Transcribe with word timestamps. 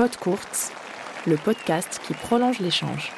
Pod 0.00 0.16
le 1.26 1.36
podcast 1.36 2.00
qui 2.06 2.14
prolonge 2.14 2.58
l'échange. 2.60 3.12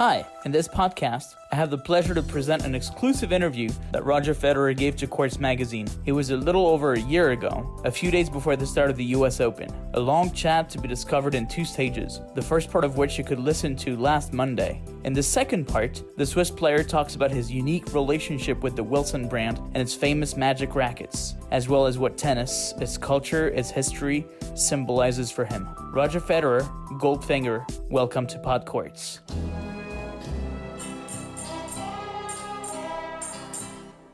Hi, 0.00 0.24
in 0.46 0.50
this 0.50 0.66
podcast, 0.66 1.34
I 1.52 1.56
have 1.56 1.68
the 1.68 1.76
pleasure 1.76 2.14
to 2.14 2.22
present 2.22 2.64
an 2.64 2.74
exclusive 2.74 3.34
interview 3.34 3.68
that 3.92 4.02
Roger 4.02 4.32
Federer 4.32 4.74
gave 4.74 4.96
to 4.96 5.06
Courts 5.06 5.38
Magazine. 5.38 5.88
It 6.06 6.12
was 6.12 6.30
a 6.30 6.38
little 6.38 6.66
over 6.68 6.94
a 6.94 7.00
year 7.00 7.32
ago, 7.32 7.78
a 7.84 7.90
few 7.90 8.10
days 8.10 8.30
before 8.30 8.56
the 8.56 8.66
start 8.66 8.88
of 8.88 8.96
the 8.96 9.04
US 9.16 9.42
Open. 9.42 9.68
A 9.92 10.00
long 10.00 10.32
chat 10.32 10.70
to 10.70 10.78
be 10.80 10.88
discovered 10.88 11.34
in 11.34 11.46
two 11.46 11.66
stages, 11.66 12.22
the 12.34 12.40
first 12.40 12.70
part 12.70 12.82
of 12.82 12.96
which 12.96 13.18
you 13.18 13.24
could 13.24 13.40
listen 13.40 13.76
to 13.76 13.94
last 13.94 14.32
Monday. 14.32 14.80
In 15.04 15.12
the 15.12 15.22
second 15.22 15.68
part, 15.68 16.02
the 16.16 16.24
Swiss 16.24 16.50
player 16.50 16.82
talks 16.82 17.14
about 17.14 17.30
his 17.30 17.52
unique 17.52 17.92
relationship 17.92 18.62
with 18.62 18.76
the 18.76 18.82
Wilson 18.82 19.28
brand 19.28 19.58
and 19.58 19.82
its 19.82 19.92
famous 19.92 20.34
magic 20.34 20.74
rackets, 20.74 21.34
as 21.50 21.68
well 21.68 21.84
as 21.84 21.98
what 21.98 22.16
tennis, 22.16 22.72
its 22.80 22.96
culture, 22.96 23.48
its 23.48 23.70
history, 23.70 24.26
symbolizes 24.54 25.30
for 25.30 25.44
him. 25.44 25.68
Roger 25.92 26.22
Federer, 26.22 26.62
Goldfinger, 26.98 27.66
welcome 27.90 28.26
to 28.28 28.38
Pod 28.38 28.64
Courts. 28.64 29.20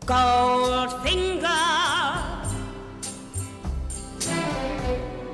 Goldfinger. 0.07 1.43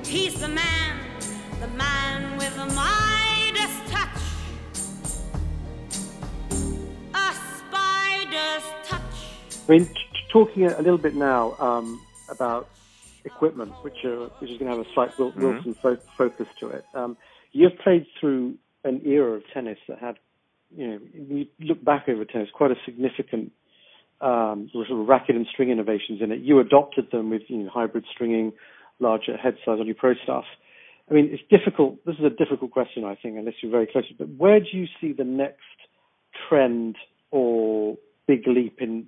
He's 0.07 0.41
the 0.41 0.49
man, 0.49 0.99
the 1.61 1.69
man 1.69 2.39
with 2.39 2.55
the 2.57 2.67
Midas 2.75 3.91
touch. 3.91 4.23
A 7.15 7.35
spider's 7.59 8.65
touch. 8.85 9.03
I 9.69 9.73
mean, 9.73 9.85
t- 9.87 9.95
talking 10.31 10.65
a 10.65 10.79
little 10.79 10.97
bit 10.99 11.15
now 11.15 11.55
um, 11.59 12.01
about 12.31 12.69
equipment, 13.27 13.73
which, 13.83 14.05
uh, 14.07 14.29
which 14.39 14.51
is 14.51 14.59
going 14.59 14.71
to 14.71 14.77
have 14.79 14.87
a 14.87 14.93
slight 14.95 15.19
Wil- 15.19 15.35
Wilson 15.37 15.75
fo- 15.75 15.99
focus 16.17 16.49
to 16.61 16.69
it. 16.71 16.87
Um, 16.95 17.19
you've 17.53 17.77
played 17.79 18.07
through 18.19 18.55
an 18.85 19.03
era 19.05 19.33
of 19.33 19.43
tennis 19.53 19.79
that 19.89 19.99
had, 19.99 20.19
you 20.75 20.87
know, 20.89 20.99
you 21.15 21.47
look 21.61 21.85
back 21.85 22.09
over 22.09 22.25
tennis, 22.25 22.49
quite 22.53 22.71
a 22.71 22.77
significant 22.87 23.53
um, 24.23 24.71
sort 24.73 24.91
of 24.91 25.07
racket 25.09 25.37
and 25.37 25.47
string 25.53 25.71
innovations 25.71 26.21
in 26.23 26.33
it. 26.33 26.41
You 26.41 26.61
adopted 26.61 27.11
them 27.11 27.31
with 27.31 27.43
you 27.49 27.59
know, 27.59 27.71
hybrid 27.71 28.05
stringing, 28.13 28.53
larger 29.01 29.37
head 29.37 29.57
size 29.65 29.79
on 29.81 29.87
your 29.87 29.97
Pro 29.97 30.15
Staff. 30.23 30.45
I 31.11 31.15
mean, 31.15 31.29
it's 31.33 31.43
difficult. 31.51 32.05
This 32.07 32.17
is 32.19 32.25
a 32.25 32.31
difficult 32.31 32.71
question, 32.71 33.05
I 33.05 33.17
think, 33.17 33.37
unless 33.37 33.55
you're 33.61 33.73
very 33.73 33.87
close. 33.87 34.05
But 34.17 34.29
where 34.37 34.61
do 34.61 34.67
you 34.73 34.87
see 35.01 35.13
the 35.13 35.25
next 35.25 35.61
trend 36.49 36.97
or 37.31 37.99
big 38.27 38.47
leap 38.47 38.79
in 38.81 39.07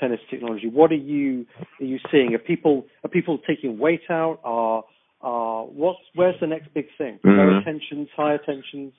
tennis 0.00 0.20
technology? 0.28 0.68
What 0.68 0.90
are 0.90 0.96
you 0.96 1.46
are 1.80 1.84
you 1.84 1.98
seeing? 2.10 2.34
Are 2.34 2.38
people 2.38 2.86
are 3.04 3.08
people 3.08 3.38
taking 3.46 3.78
weight 3.78 4.02
out? 4.10 4.40
Are 4.44 4.84
are 5.20 5.64
what's 5.64 6.00
where's 6.14 6.38
the 6.40 6.46
next 6.46 6.74
big 6.74 6.86
thing? 6.98 7.18
Lower 7.24 7.60
Mhm. 7.60 7.64
tensions, 7.64 8.08
higher 8.16 8.38
tensions. 8.38 8.92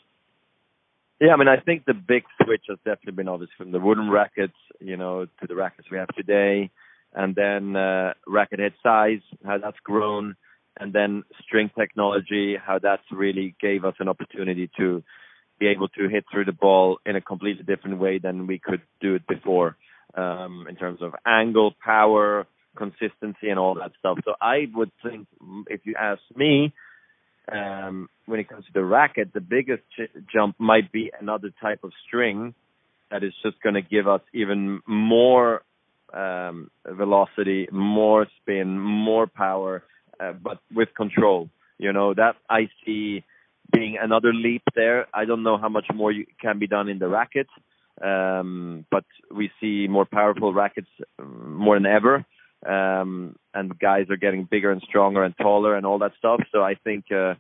Yeah, 1.19 1.33
I 1.33 1.35
mean, 1.35 1.49
I 1.49 1.59
think 1.59 1.83
the 1.85 1.93
big 1.93 2.23
switch 2.43 2.63
has 2.69 2.77
definitely 2.85 3.11
been 3.13 3.27
obvious 3.27 3.49
from 3.57 3.71
the 3.71 3.79
wooden 3.79 4.09
rackets, 4.09 4.55
you 4.79 4.95
know, 4.95 5.25
to 5.25 5.47
the 5.47 5.55
rackets 5.55 5.89
we 5.91 5.97
have 5.97 6.07
today, 6.15 6.71
and 7.13 7.35
then 7.35 7.75
uh, 7.75 8.13
racket 8.25 8.59
head 8.59 8.73
size, 8.81 9.19
how 9.45 9.57
that's 9.57 9.79
grown, 9.83 10.35
and 10.79 10.93
then 10.93 11.23
string 11.45 11.69
technology, 11.77 12.55
how 12.55 12.79
that's 12.79 13.03
really 13.11 13.53
gave 13.59 13.83
us 13.83 13.95
an 13.99 14.07
opportunity 14.07 14.69
to 14.77 15.03
be 15.59 15.67
able 15.67 15.89
to 15.89 16.07
hit 16.07 16.23
through 16.31 16.45
the 16.45 16.53
ball 16.53 16.99
in 17.05 17.17
a 17.17 17.21
completely 17.21 17.63
different 17.63 17.99
way 17.99 18.17
than 18.17 18.47
we 18.47 18.57
could 18.57 18.81
do 19.01 19.15
it 19.15 19.27
before, 19.27 19.75
um, 20.15 20.67
in 20.69 20.77
terms 20.77 21.01
of 21.01 21.13
angle, 21.27 21.75
power, 21.83 22.47
consistency, 22.77 23.49
and 23.49 23.59
all 23.59 23.75
that 23.75 23.91
stuff. 23.99 24.19
So 24.23 24.35
I 24.39 24.67
would 24.73 24.91
think, 25.03 25.27
if 25.67 25.81
you 25.83 25.95
ask 25.99 26.21
me, 26.33 26.71
um, 27.51 28.09
when 28.25 28.39
it 28.39 28.49
comes 28.49 28.65
to 28.65 28.73
the 28.73 28.83
racket, 28.83 29.33
the 29.33 29.41
biggest 29.41 29.83
ch- 29.95 30.11
jump 30.33 30.55
might 30.59 30.91
be 30.91 31.11
another 31.19 31.51
type 31.61 31.83
of 31.83 31.91
string 32.07 32.53
that 33.11 33.23
is 33.23 33.33
just 33.43 33.61
going 33.61 33.75
to 33.75 33.81
give 33.81 34.07
us 34.07 34.21
even 34.33 34.81
more 34.85 35.63
um, 36.13 36.69
velocity, 36.87 37.67
more 37.71 38.27
spin, 38.41 38.79
more 38.79 39.27
power, 39.27 39.83
uh, 40.19 40.33
but 40.33 40.59
with 40.73 40.89
control. 40.95 41.49
You 41.77 41.93
know 41.93 42.13
that 42.13 42.35
I 42.49 42.69
see 42.85 43.23
being 43.71 43.97
another 44.01 44.33
leap 44.33 44.63
there. 44.75 45.07
I 45.13 45.25
don't 45.25 45.43
know 45.43 45.57
how 45.57 45.69
much 45.69 45.85
more 45.93 46.11
you, 46.11 46.25
can 46.41 46.59
be 46.59 46.67
done 46.67 46.89
in 46.89 46.99
the 46.99 47.07
racket, 47.07 47.47
um, 48.03 48.85
but 48.91 49.05
we 49.33 49.49
see 49.61 49.87
more 49.87 50.05
powerful 50.05 50.53
rackets 50.53 50.89
um, 51.19 51.55
more 51.55 51.75
than 51.77 51.85
ever 51.85 52.25
um, 52.65 53.35
and 53.53 53.77
guys 53.79 54.07
are 54.09 54.17
getting 54.17 54.45
bigger 54.45 54.71
and 54.71 54.81
stronger 54.81 55.23
and 55.23 55.35
taller 55.37 55.75
and 55.75 55.85
all 55.85 55.99
that 55.99 56.11
stuff. 56.17 56.41
So 56.51 56.61
I 56.61 56.75
think, 56.75 57.05
uh, 57.11 57.35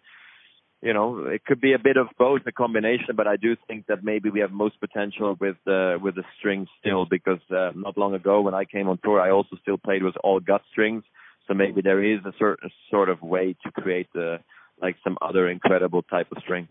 you 0.81 0.93
know, 0.93 1.25
it 1.25 1.43
could 1.45 1.59
be 1.59 1.73
a 1.73 1.79
bit 1.79 1.97
of 1.97 2.07
both, 2.17 2.41
a 2.47 2.51
combination. 2.51 3.15
But 3.15 3.27
I 3.27 3.35
do 3.35 3.55
think 3.67 3.87
that 3.87 4.03
maybe 4.03 4.29
we 4.29 4.39
have 4.39 4.51
most 4.51 4.79
potential 4.79 5.35
with 5.39 5.57
uh, 5.67 5.97
with 6.01 6.15
the 6.15 6.23
strings 6.37 6.69
still, 6.79 7.05
because 7.05 7.41
uh, 7.51 7.71
not 7.75 7.97
long 7.97 8.13
ago 8.13 8.41
when 8.41 8.53
I 8.53 8.65
came 8.65 8.87
on 8.87 8.99
tour, 9.03 9.19
I 9.19 9.31
also 9.31 9.57
still 9.61 9.77
played 9.77 10.03
with 10.03 10.15
all 10.23 10.39
gut 10.39 10.61
strings. 10.71 11.03
So 11.47 11.53
maybe 11.53 11.81
there 11.81 12.03
is 12.03 12.19
a 12.25 12.33
certain 12.37 12.69
sort 12.91 13.09
of 13.09 13.21
way 13.21 13.55
to 13.65 13.71
create 13.71 14.07
uh, 14.15 14.37
like 14.81 14.95
some 15.03 15.17
other 15.21 15.49
incredible 15.49 16.03
type 16.03 16.27
of 16.31 16.41
string. 16.43 16.67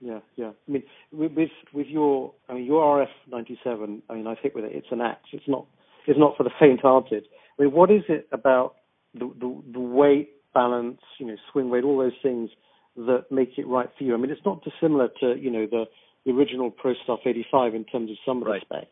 Yeah, 0.00 0.20
yeah. 0.36 0.52
I 0.66 0.72
mean, 0.72 0.82
with 1.12 1.50
with, 1.72 1.86
your 1.86 2.32
I 2.48 2.54
mean 2.54 2.64
your 2.64 2.82
RF 2.82 3.10
ninety 3.30 3.60
seven. 3.62 4.02
I 4.08 4.14
mean, 4.14 4.26
I've 4.26 4.38
hit 4.38 4.54
with 4.54 4.64
it. 4.64 4.72
It's 4.74 4.90
an 4.90 5.02
axe. 5.02 5.28
It's 5.32 5.46
not. 5.46 5.66
It's 6.06 6.18
not 6.18 6.36
for 6.36 6.44
the 6.44 6.50
faint-hearted. 6.58 7.26
I 7.60 7.64
mean, 7.64 7.72
what 7.72 7.90
is 7.90 8.02
it 8.08 8.26
about 8.32 8.76
the, 9.12 9.30
the 9.38 9.62
the 9.72 9.80
weight, 9.80 10.30
balance, 10.54 11.00
you 11.18 11.26
know, 11.26 11.36
swing 11.52 11.68
weight, 11.68 11.84
all 11.84 11.98
those 11.98 12.16
things 12.22 12.48
that 12.96 13.26
make 13.30 13.58
it 13.58 13.66
right 13.66 13.88
for 13.98 14.04
you? 14.04 14.14
I 14.14 14.16
mean, 14.16 14.30
it's 14.30 14.40
not 14.46 14.64
dissimilar 14.64 15.08
to 15.20 15.36
you 15.38 15.50
know 15.50 15.66
the, 15.70 15.84
the 16.24 16.32
original 16.32 16.70
Pro 16.70 16.94
Staff 17.04 17.18
eighty 17.26 17.44
five 17.52 17.74
in 17.74 17.84
terms 17.84 18.10
of 18.10 18.16
some 18.24 18.42
Right. 18.42 18.62
specs. 18.62 18.86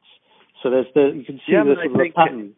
So 0.62 0.68
there's 0.68 0.86
the 0.94 1.12
you 1.16 1.24
can 1.24 1.36
see 1.46 1.52
Yeah, 1.52 1.64
the 1.64 1.80
I 1.80 1.86
sort 1.86 1.94
of 1.94 2.00
a 2.00 2.12
pattern. 2.12 2.54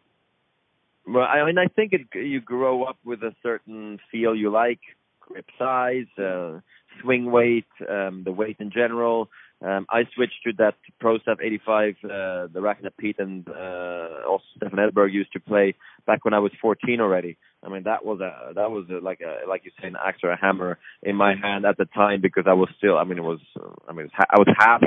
Well, 1.07 1.23
I 1.23 1.45
mean, 1.45 1.57
I 1.57 1.67
think 1.67 1.93
it, 1.93 2.01
you 2.13 2.41
grow 2.41 2.83
up 2.83 2.97
with 3.05 3.23
a 3.23 3.33
certain 3.41 3.99
feel 4.11 4.35
you 4.35 4.51
like, 4.51 4.79
grip 5.19 5.45
size, 5.57 6.05
uh, 6.19 6.59
swing 7.01 7.31
weight, 7.31 7.65
um, 7.89 8.23
the 8.23 8.31
weight 8.31 8.57
in 8.59 8.69
general. 8.69 9.29
Um, 9.63 9.85
I 9.89 10.03
switched 10.15 10.43
to 10.45 10.53
that 10.57 10.75
Pro 10.99 11.19
Staff 11.19 11.37
85, 11.41 11.95
uh, 12.03 12.47
the 12.51 12.61
racket 12.61 12.83
that 12.83 12.97
Pete 12.97 13.19
and 13.19 13.47
uh, 13.47 14.27
also 14.27 14.43
Stefan 14.57 14.79
Edberg 14.79 15.13
used 15.13 15.31
to 15.33 15.39
play 15.39 15.75
back 16.05 16.25
when 16.25 16.33
I 16.33 16.39
was 16.39 16.51
14 16.61 16.99
already. 17.01 17.37
I 17.63 17.69
mean, 17.69 17.83
that 17.83 18.05
was 18.05 18.19
a 18.19 18.53
that 18.53 18.71
was 18.71 18.85
a, 18.89 19.03
like 19.03 19.21
a 19.21 19.47
like 19.47 19.63
you 19.65 19.71
say 19.81 19.87
an 19.87 19.95
axe 20.03 20.19
or 20.23 20.31
a 20.31 20.39
hammer 20.39 20.77
in 21.03 21.15
my 21.15 21.35
hand 21.35 21.65
at 21.65 21.77
the 21.77 21.85
time 21.85 22.21
because 22.21 22.45
I 22.47 22.53
was 22.53 22.69
still. 22.77 22.97
I 22.97 23.03
mean, 23.03 23.17
it 23.17 23.23
was. 23.23 23.39
uh, 23.59 23.69
I 23.87 23.93
mean, 23.93 24.09
I 24.17 24.37
was 24.37 24.47
half 24.57 24.81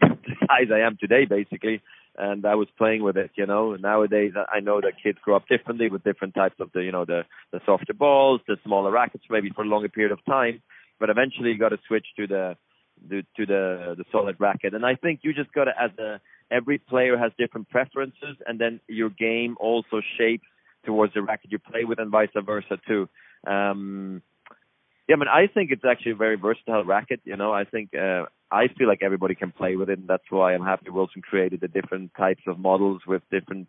the 0.00 0.34
size 0.46 0.68
I 0.72 0.80
am 0.86 0.96
today, 1.00 1.24
basically 1.24 1.82
and 2.16 2.44
I 2.44 2.54
was 2.54 2.68
playing 2.76 3.02
with 3.02 3.16
it, 3.16 3.30
you 3.36 3.46
know. 3.46 3.74
Nowadays, 3.74 4.32
I 4.36 4.60
know 4.60 4.80
that 4.80 5.02
kids 5.02 5.18
grow 5.24 5.36
up 5.36 5.48
differently 5.48 5.88
with 5.88 6.04
different 6.04 6.34
types 6.34 6.56
of 6.60 6.70
the, 6.72 6.82
you 6.82 6.92
know, 6.92 7.04
the 7.04 7.22
the 7.52 7.60
softer 7.64 7.94
balls, 7.94 8.40
the 8.46 8.56
smaller 8.64 8.90
rackets, 8.90 9.24
maybe 9.30 9.50
for 9.50 9.62
a 9.62 9.66
longer 9.66 9.88
period 9.88 10.12
of 10.12 10.24
time. 10.26 10.62
But 11.00 11.10
eventually, 11.10 11.50
you 11.50 11.58
got 11.58 11.70
to 11.70 11.78
switch 11.86 12.06
to 12.18 12.26
the, 12.26 12.56
the 13.08 13.22
to 13.36 13.46
the 13.46 13.94
the 13.96 14.04
solid 14.12 14.36
racket. 14.38 14.74
And 14.74 14.84
I 14.84 14.94
think 14.94 15.20
you 15.22 15.32
just 15.32 15.52
got 15.52 15.64
to, 15.64 15.72
as 15.80 15.90
a 15.98 16.20
every 16.52 16.78
player 16.78 17.16
has 17.16 17.32
different 17.38 17.68
preferences, 17.70 18.36
and 18.46 18.58
then 18.58 18.80
your 18.88 19.10
game 19.10 19.56
also 19.58 20.00
shapes 20.18 20.44
towards 20.84 21.14
the 21.14 21.22
racket 21.22 21.50
you 21.50 21.58
play 21.58 21.84
with, 21.84 21.98
and 21.98 22.10
vice 22.10 22.28
versa 22.44 22.78
too. 22.86 23.08
Um, 23.46 24.22
yeah, 25.08 25.16
I 25.16 25.18
mean, 25.18 25.28
I 25.28 25.46
think 25.52 25.70
it's 25.72 25.84
actually 25.88 26.12
a 26.12 26.16
very 26.16 26.36
versatile 26.36 26.84
racket. 26.84 27.20
You 27.24 27.36
know, 27.36 27.52
I 27.52 27.64
think 27.64 27.90
uh, 27.94 28.24
I 28.50 28.68
feel 28.78 28.86
like 28.86 29.02
everybody 29.02 29.34
can 29.34 29.50
play 29.50 29.74
with 29.76 29.90
it, 29.90 29.98
and 29.98 30.08
that's 30.08 30.30
why 30.30 30.54
I'm 30.54 30.64
happy 30.64 30.90
Wilson 30.90 31.22
created 31.22 31.60
the 31.60 31.68
different 31.68 32.12
types 32.16 32.42
of 32.46 32.58
models 32.58 33.02
with 33.06 33.22
different 33.30 33.68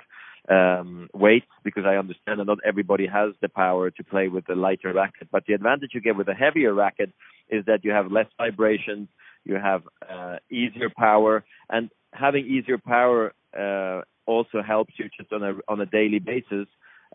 um, 0.49 1.09
weights 1.13 1.47
because 1.63 1.85
I 1.88 1.95
understand 1.95 2.39
that 2.39 2.45
not 2.45 2.59
everybody 2.66 3.07
has 3.07 3.33
the 3.41 3.49
power 3.49 3.89
to 3.89 4.03
play 4.03 4.27
with 4.27 4.45
the 4.45 4.55
lighter 4.55 4.93
racket. 4.93 5.29
But 5.31 5.46
the 5.47 5.53
advantage 5.53 5.91
you 5.93 6.02
get 6.02 6.16
with 6.16 6.28
a 6.28 6.34
heavier 6.34 6.73
racket 6.73 7.11
is 7.49 7.66
that 7.66 7.84
you 7.84 7.91
have 7.91 8.11
less 8.11 8.28
vibrations, 8.37 9.08
you 9.43 9.55
have 9.55 9.84
uh, 10.09 10.37
easier 10.52 10.90
power, 10.96 11.43
and 11.69 11.90
having 12.13 12.45
easier 12.45 12.77
power 12.77 13.33
uh, 13.57 14.01
also 14.25 14.61
helps 14.61 14.93
you 14.97 15.09
just 15.17 15.31
on 15.33 15.43
a 15.43 15.53
on 15.67 15.81
a 15.81 15.85
daily 15.85 16.19
basis. 16.19 16.67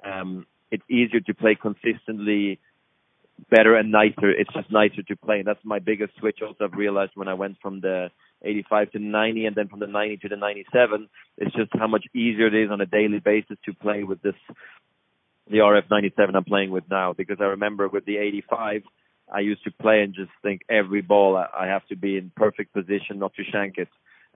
Um, 0.05 0.47
it's 0.71 0.85
easier 0.91 1.21
to 1.21 1.35
play 1.35 1.57
consistently 1.61 2.61
better 3.51 3.77
and 3.77 3.91
nicer. 3.91 4.31
It's 4.31 4.53
just 4.53 4.71
nicer 4.71 5.03
to 5.03 5.17
play. 5.17 5.39
And 5.39 5.47
that's 5.47 5.65
my 5.65 5.79
biggest 5.79 6.13
switch 6.19 6.41
also 6.43 6.65
I've 6.65 6.73
realized 6.79 7.13
when 7.15 7.29
I 7.29 7.35
went 7.35 7.57
from 7.63 7.81
the 7.81 8.11
85 8.43 8.93
to 8.93 8.99
90 8.99 9.47
and 9.47 9.57
then 9.57 9.69
from 9.69 9.81
the 9.81 9.87
90 9.87 10.19
to 10.19 10.29
the 10.29 10.37
97. 10.37 11.09
It's 11.39 11.55
just 11.55 11.71
how 11.79 11.87
much 11.87 12.05
easier 12.15 12.49
it 12.49 12.55
is 12.55 12.71
on 12.71 12.81
a 12.81 12.87
daily 12.87 13.21
basis 13.21 13.57
to 13.65 13.73
play 13.75 14.03
with 14.03 14.21
this, 14.23 14.35
the 15.51 15.59
RF 15.59 15.91
97 15.91 16.35
I'm 16.35 16.45
playing 16.45 16.71
with 16.71 16.85
now. 16.91 17.13
Because 17.13 17.39
I 17.41 17.45
remember 17.45 17.89
with 17.89 18.05
the 18.05 18.19
85, 18.19 18.83
I 19.33 19.41
used 19.41 19.65
to 19.65 19.71
play 19.71 20.03
and 20.03 20.15
just 20.15 20.31
think 20.43 20.63
every 20.69 21.03
ball 21.03 21.37
I 21.37 21.47
I 21.65 21.67
have 21.67 21.87
to 21.89 21.97
be 21.97 22.17
in 22.17 22.33
perfect 22.35 22.73
position 22.73 23.19
not 23.19 23.35
to 23.35 23.45
shank 23.45 23.79
it. 23.79 23.89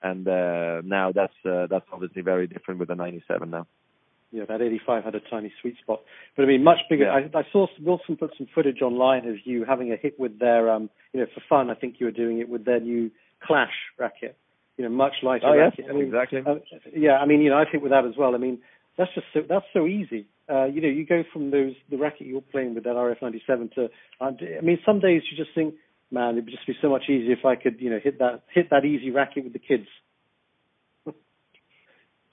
And 0.03 0.27
uh, 0.27 0.83
now 0.85 1.13
that's 1.13 1.35
uh, 1.45 1.67
that's 1.71 1.87
obviously 1.93 2.23
very 2.23 2.47
different 2.47 2.81
with 2.81 2.89
the 2.89 2.95
97 2.95 3.51
now. 3.51 3.67
know, 4.41 4.47
that 4.49 4.63
85 4.63 5.05
had 5.05 5.15
a 5.15 5.21
tiny 5.21 5.53
sweet 5.61 5.77
spot. 5.83 6.01
But 6.37 6.45
I 6.45 6.47
mean, 6.47 6.65
much 6.65 6.79
bigger. 6.89 7.05
Yeah. 7.05 7.29
I, 7.35 7.39
I 7.41 7.43
saw 7.53 7.67
Wilson 7.81 8.17
put 8.17 8.33
some 8.37 8.49
footage 8.55 8.81
online 8.83 9.29
of 9.29 9.37
you 9.45 9.65
having 9.65 9.93
a 9.93 9.97
hit 9.97 10.19
with 10.19 10.39
their, 10.39 10.71
um, 10.71 10.91
you 11.13 11.21
know, 11.21 11.27
for 11.35 11.43
fun. 11.49 11.71
I 11.71 11.75
think 11.75 11.97
you 11.99 12.07
were 12.07 12.13
doing 12.13 12.41
it 12.41 12.49
with 12.49 12.65
their 12.65 12.81
new 12.81 13.11
Clash 13.45 13.75
racket. 13.99 14.37
You 14.79 14.85
know, 14.85 14.91
much 14.91 15.13
lighter 15.23 15.47
Oh, 15.47 15.53
yes, 15.53 15.75
racket. 15.79 15.87
I 15.91 15.93
mean, 15.93 16.07
exactly. 16.07 16.43
uh, 16.47 16.55
yeah, 16.97 17.19
I 17.19 17.27
mean, 17.27 17.43
you 17.43 17.51
know, 17.51 17.59
I 17.59 17.71
think 17.71 17.83
with 17.83 17.93
that 17.93 18.07
as 18.07 18.17
well. 18.17 18.35
I 18.35 18.39
mean, 18.39 18.59
that's 18.97 19.13
just 19.15 19.27
so, 19.33 19.41
that's 19.49 19.67
so 19.73 19.87
easy. 19.87 20.27
Uh, 20.51 20.65
you 20.65 20.81
know, 20.81 20.89
you 20.89 21.07
go 21.07 21.23
from 21.33 21.51
those 21.51 21.75
the 21.91 21.97
racket 21.97 22.27
you're 22.27 22.41
playing 22.41 22.75
with 22.75 22.85
that 22.85 22.97
RF97 22.97 23.75
to. 23.75 23.89
Uh, 24.21 24.31
I 24.59 24.61
mean, 24.63 24.79
some 24.85 24.99
days 24.99 25.23
you 25.31 25.37
just 25.37 25.55
think, 25.55 25.75
man, 26.13 26.37
it'd 26.37 26.51
just 26.51 26.67
be 26.67 26.75
so 26.81 26.89
much 26.89 27.05
easier 27.09 27.33
if 27.33 27.45
I 27.45 27.57
could, 27.57 27.81
you 27.81 27.91
know, 27.91 27.99
hit 28.03 28.19
that 28.19 28.43
hit 28.53 28.71
that 28.71 28.85
easy 28.85 29.11
racket 29.11 29.45
with 29.45 29.53
the 29.53 29.59
kids. 29.59 29.87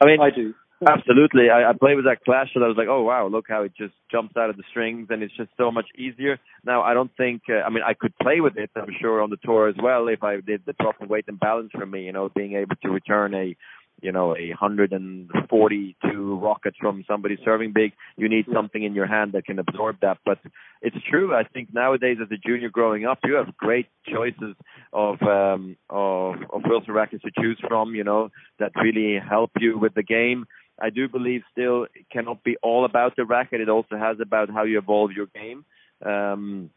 I 0.01 0.05
mean, 0.05 0.21
I 0.21 0.29
do. 0.29 0.53
Absolutely. 0.87 1.49
I, 1.49 1.69
I 1.69 1.73
played 1.77 1.95
with 1.95 2.05
that 2.05 2.23
Clash 2.23 2.51
and 2.55 2.63
I 2.63 2.67
was 2.67 2.77
like, 2.77 2.87
oh 2.89 3.01
wow, 3.01 3.27
look 3.27 3.45
how 3.49 3.63
it 3.63 3.73
just 3.77 3.93
jumps 4.09 4.37
out 4.37 4.49
of 4.49 4.55
the 4.55 4.63
strings 4.69 5.07
and 5.09 5.21
it's 5.21 5.35
just 5.35 5.49
so 5.57 5.71
much 5.71 5.87
easier. 5.97 6.39
Now 6.63 6.83
I 6.83 6.93
don't 6.93 7.11
think, 7.17 7.43
uh, 7.49 7.65
I 7.65 7.69
mean, 7.69 7.83
I 7.85 7.93
could 7.93 8.17
play 8.17 8.39
with 8.39 8.55
it, 8.55 8.69
I'm 8.75 8.95
sure 9.01 9.21
on 9.21 9.29
the 9.29 9.37
tour 9.43 9.67
as 9.67 9.75
well 9.81 10.07
if 10.07 10.23
I 10.23 10.39
did 10.39 10.61
the 10.65 10.73
proper 10.73 11.05
weight 11.05 11.25
and 11.27 11.37
balance 11.37 11.71
for 11.73 11.85
me, 11.85 12.05
you 12.05 12.13
know, 12.13 12.29
being 12.33 12.53
able 12.55 12.77
to 12.77 12.89
return 12.89 13.33
a, 13.33 13.57
you 14.01 14.12
know, 14.12 14.36
a 14.36 14.50
142 14.50 16.40
rocket 16.42 16.75
from 16.80 17.04
somebody 17.07 17.38
serving 17.44 17.74
big. 17.74 17.94
You 18.18 18.30
need 18.30 18.46
something 18.54 18.84
in 18.84 18.94
your 18.94 19.07
hand 19.07 19.34
that 19.34 19.46
can 19.46 19.60
absorb 19.60 19.98
that. 20.01 20.18
But 20.25 20.40
it's 20.81 20.98
true. 21.10 21.36
I 21.36 21.44
think 21.44 21.74
nowadays 21.74 22.18
as 22.22 22.31
a 22.31 22.38
junior 22.38 22.69
growing 22.69 23.06
up, 23.06 23.19
you 23.24 23.36
have 23.36 23.56
great 23.57 23.88
choices 24.07 24.56
of, 24.94 25.22
um, 25.22 25.78
of, 25.90 26.36
of 26.51 26.62
Wilson 26.66 26.94
rackets 26.94 27.24
to 27.24 27.31
choose 27.40 27.60
from, 27.68 27.96
you 27.96 28.04
know, 28.04 28.30
that 28.60 28.72
really 28.75 29.19
help 29.19 29.51
you 29.60 29.78
with 29.78 29.94
the 29.94 30.04
game. 30.04 30.46
I 30.81 30.90
do 30.90 31.10
believe 31.10 31.42
still 31.51 31.84
it 31.84 32.10
cannot 32.12 32.44
be 32.44 32.56
all 32.63 32.86
about 32.86 33.16
the 33.16 33.25
racket. 33.25 33.62
It 33.62 33.69
also 33.69 33.98
has 33.98 34.18
about 34.22 34.50
how 34.50 34.63
you 34.63 34.78
evolve 34.78 35.12
your 35.12 35.28
game. 35.28 35.66
Um, 36.06 36.69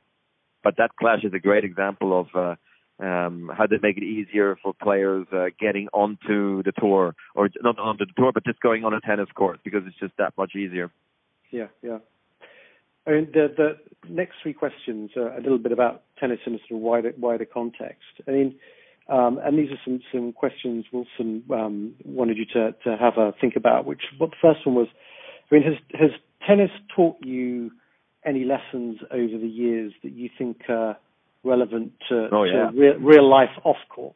but 0.65 0.77
that 0.79 0.97
clash 0.99 1.25
is 1.25 1.33
a 1.35 1.39
great 1.39 1.65
example 1.65 2.19
of 2.19 2.27
uh, 2.35 2.55
um, 3.02 3.50
how 3.56 3.66
they 3.66 3.78
make 3.82 3.96
it 3.96 4.04
easier 4.04 4.56
for 4.62 4.72
players 4.72 5.26
uh, 5.32 5.46
getting 5.58 5.88
onto 5.93 6.62
the 6.62 6.72
tour, 6.78 7.14
or 7.34 7.50
not 7.62 7.78
onto 7.78 8.06
the 8.06 8.12
tour, 8.16 8.31
but 8.32 8.44
just 8.44 8.60
going 8.60 8.84
on 8.84 8.94
a 8.94 9.00
tennis 9.00 9.28
court 9.34 9.60
because 9.64 9.82
it's 9.87 9.99
just 9.99 10.16
that 10.19 10.32
much 10.38 10.54
easier. 10.54 10.90
Yeah, 11.50 11.66
yeah. 11.82 11.99
I 13.06 13.10
mean, 13.10 13.28
the 13.34 13.52
the 13.56 13.78
next 14.08 14.37
three 14.43 14.52
questions 14.52 15.10
are 15.16 15.37
a 15.37 15.40
little 15.40 15.58
bit 15.58 15.72
about 15.72 16.02
tennis 16.19 16.38
in 16.46 16.54
a 16.54 16.58
sort 16.58 16.72
of 16.72 16.78
wider 16.78 17.12
wider 17.19 17.44
context. 17.44 18.22
I 18.28 18.31
mean, 18.31 18.54
um, 19.08 19.40
and 19.43 19.58
these 19.58 19.70
are 19.72 19.81
some 19.84 20.00
some 20.12 20.32
questions 20.32 20.84
Wilson 20.93 21.43
um, 21.50 21.94
wanted 22.04 22.37
you 22.37 22.46
to 22.54 22.72
to 22.84 22.96
have 22.96 23.19
a 23.19 23.34
think 23.40 23.56
about. 23.56 23.84
Which, 23.84 24.02
what 24.19 24.31
the 24.31 24.37
first 24.40 24.64
one 24.64 24.76
was, 24.76 24.87
I 25.50 25.56
mean, 25.56 25.64
has 25.64 25.75
has 26.00 26.10
tennis 26.46 26.70
taught 26.94 27.16
you 27.25 27.72
any 28.25 28.44
lessons 28.44 29.00
over 29.10 29.37
the 29.37 29.49
years 29.49 29.93
that 30.04 30.12
you 30.12 30.31
think 30.38 30.62
are 30.69 30.96
relevant 31.44 31.93
to, 32.09 32.29
Oh, 32.33 32.44
yeah. 32.44 32.71
to 32.71 32.79
real, 32.79 32.99
real 32.99 33.29
life 33.29 33.50
off 33.65 33.77
court? 33.89 34.15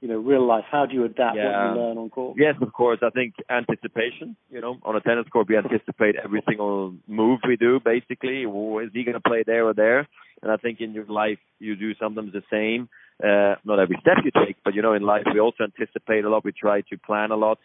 You 0.00 0.08
know, 0.08 0.18
real 0.18 0.44
life. 0.46 0.64
How 0.70 0.84
do 0.84 0.94
you 0.94 1.04
adapt 1.04 1.36
Yeah. 1.36 1.44
what 1.44 1.76
you 1.76 1.80
learn 1.82 1.98
on 1.98 2.10
court? 2.10 2.36
Yes, 2.38 2.56
of 2.60 2.72
course. 2.74 2.98
I 3.02 3.08
think 3.10 3.34
anticipation. 3.48 4.36
You 4.50 4.60
know, 4.60 4.76
on 4.84 4.96
a 4.96 5.00
tennis 5.00 5.26
court, 5.28 5.48
we 5.48 5.56
anticipate 5.56 6.16
every 6.16 6.42
single 6.46 6.94
move 7.08 7.40
we 7.48 7.56
do. 7.56 7.80
Basically, 7.80 8.44
Oh, 8.44 8.78
is 8.80 8.90
he 8.92 9.04
going 9.04 9.14
to 9.14 9.20
play 9.20 9.44
there 9.46 9.64
or 9.66 9.72
there? 9.72 10.06
And 10.42 10.52
I 10.52 10.56
think 10.58 10.80
in 10.80 10.92
your 10.92 11.06
life, 11.06 11.38
you 11.58 11.74
do 11.74 11.94
sometimes 11.94 12.32
the 12.32 12.42
same. 12.50 12.88
Uh, 13.22 13.54
not 13.64 13.78
every 13.78 13.96
step 14.00 14.18
you 14.24 14.30
take, 14.44 14.56
but 14.64 14.74
you 14.74 14.82
know, 14.82 14.92
in 14.92 15.02
life, 15.02 15.24
we 15.32 15.40
also 15.40 15.64
anticipate 15.64 16.24
a 16.24 16.28
lot. 16.28 16.44
We 16.44 16.52
try 16.52 16.82
to 16.82 16.98
plan 16.98 17.30
a 17.30 17.36
lot, 17.36 17.58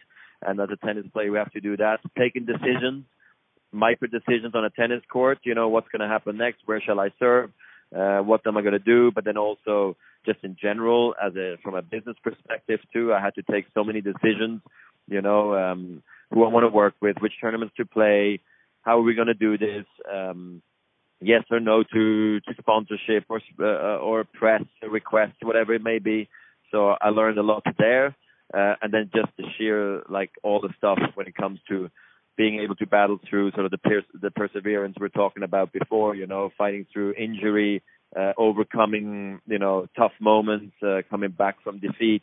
and 0.46 0.60
as 0.60 0.70
a 0.70 0.76
tennis 0.76 1.06
player, 1.12 1.30
we 1.30 1.38
have 1.38 1.52
to 1.52 1.60
do 1.60 1.76
that. 1.76 1.98
Taking 2.16 2.46
decisions, 2.46 3.04
micro 3.72 4.08
decisions 4.08 4.54
on 4.54 4.64
a 4.64 4.70
tennis 4.70 5.02
court. 5.12 5.38
You 5.42 5.54
know, 5.54 5.68
what's 5.68 5.88
going 5.88 6.00
to 6.00 6.08
happen 6.08 6.36
next? 6.38 6.60
Where 6.66 6.80
shall 6.80 7.00
I 7.00 7.10
serve? 7.18 7.50
Uh, 7.96 8.20
what 8.20 8.46
am 8.46 8.56
I 8.56 8.62
going 8.62 8.72
to 8.72 8.78
do? 8.78 9.10
But 9.12 9.24
then 9.24 9.36
also, 9.36 9.96
just 10.24 10.38
in 10.42 10.56
general, 10.60 11.14
as 11.22 11.34
a 11.36 11.56
from 11.62 11.74
a 11.74 11.82
business 11.82 12.16
perspective 12.22 12.80
too, 12.92 13.12
I 13.12 13.20
had 13.20 13.34
to 13.34 13.42
take 13.42 13.66
so 13.74 13.84
many 13.84 14.00
decisions. 14.00 14.60
You 15.08 15.22
know, 15.22 15.54
um, 15.54 16.02
who 16.30 16.44
I 16.44 16.48
want 16.48 16.64
to 16.64 16.68
work 16.68 16.94
with, 17.00 17.16
which 17.20 17.32
tournaments 17.40 17.74
to 17.78 17.84
play, 17.84 18.40
how 18.82 18.98
are 18.98 19.02
we 19.02 19.14
going 19.14 19.26
to 19.26 19.34
do 19.34 19.58
this? 19.58 19.84
Um, 20.12 20.62
yes 21.20 21.44
or 21.50 21.60
no 21.60 21.82
to 21.82 22.40
to 22.40 22.54
sponsorship 22.58 23.24
or 23.28 23.40
uh, 23.60 23.98
or 23.98 24.24
press 24.24 24.62
request, 24.88 25.34
whatever 25.42 25.74
it 25.74 25.82
may 25.82 25.98
be. 25.98 26.28
So 26.70 26.94
I 27.00 27.10
learned 27.10 27.38
a 27.38 27.42
lot 27.42 27.64
there, 27.78 28.16
uh, 28.54 28.74
and 28.82 28.92
then 28.92 29.10
just 29.14 29.28
the 29.36 29.44
sheer 29.56 30.02
like 30.08 30.30
all 30.42 30.60
the 30.60 30.72
stuff 30.78 30.98
when 31.14 31.26
it 31.26 31.34
comes 31.34 31.60
to 31.68 31.90
being 32.40 32.58
able 32.60 32.74
to 32.74 32.86
battle 32.86 33.20
through 33.28 33.50
sort 33.50 33.66
of 33.66 33.70
the 33.70 33.76
pers- 33.76 34.14
the 34.14 34.30
perseverance 34.30 34.96
we're 34.98 35.08
talking 35.08 35.42
about 35.42 35.74
before. 35.74 36.14
You 36.14 36.26
know, 36.26 36.50
fighting 36.56 36.86
through 36.90 37.12
injury, 37.12 37.82
uh, 38.18 38.32
overcoming 38.38 39.40
you 39.46 39.58
know 39.58 39.86
tough 39.94 40.12
moments, 40.18 40.74
uh, 40.82 41.02
coming 41.10 41.32
back 41.32 41.56
from 41.62 41.80
defeat. 41.80 42.22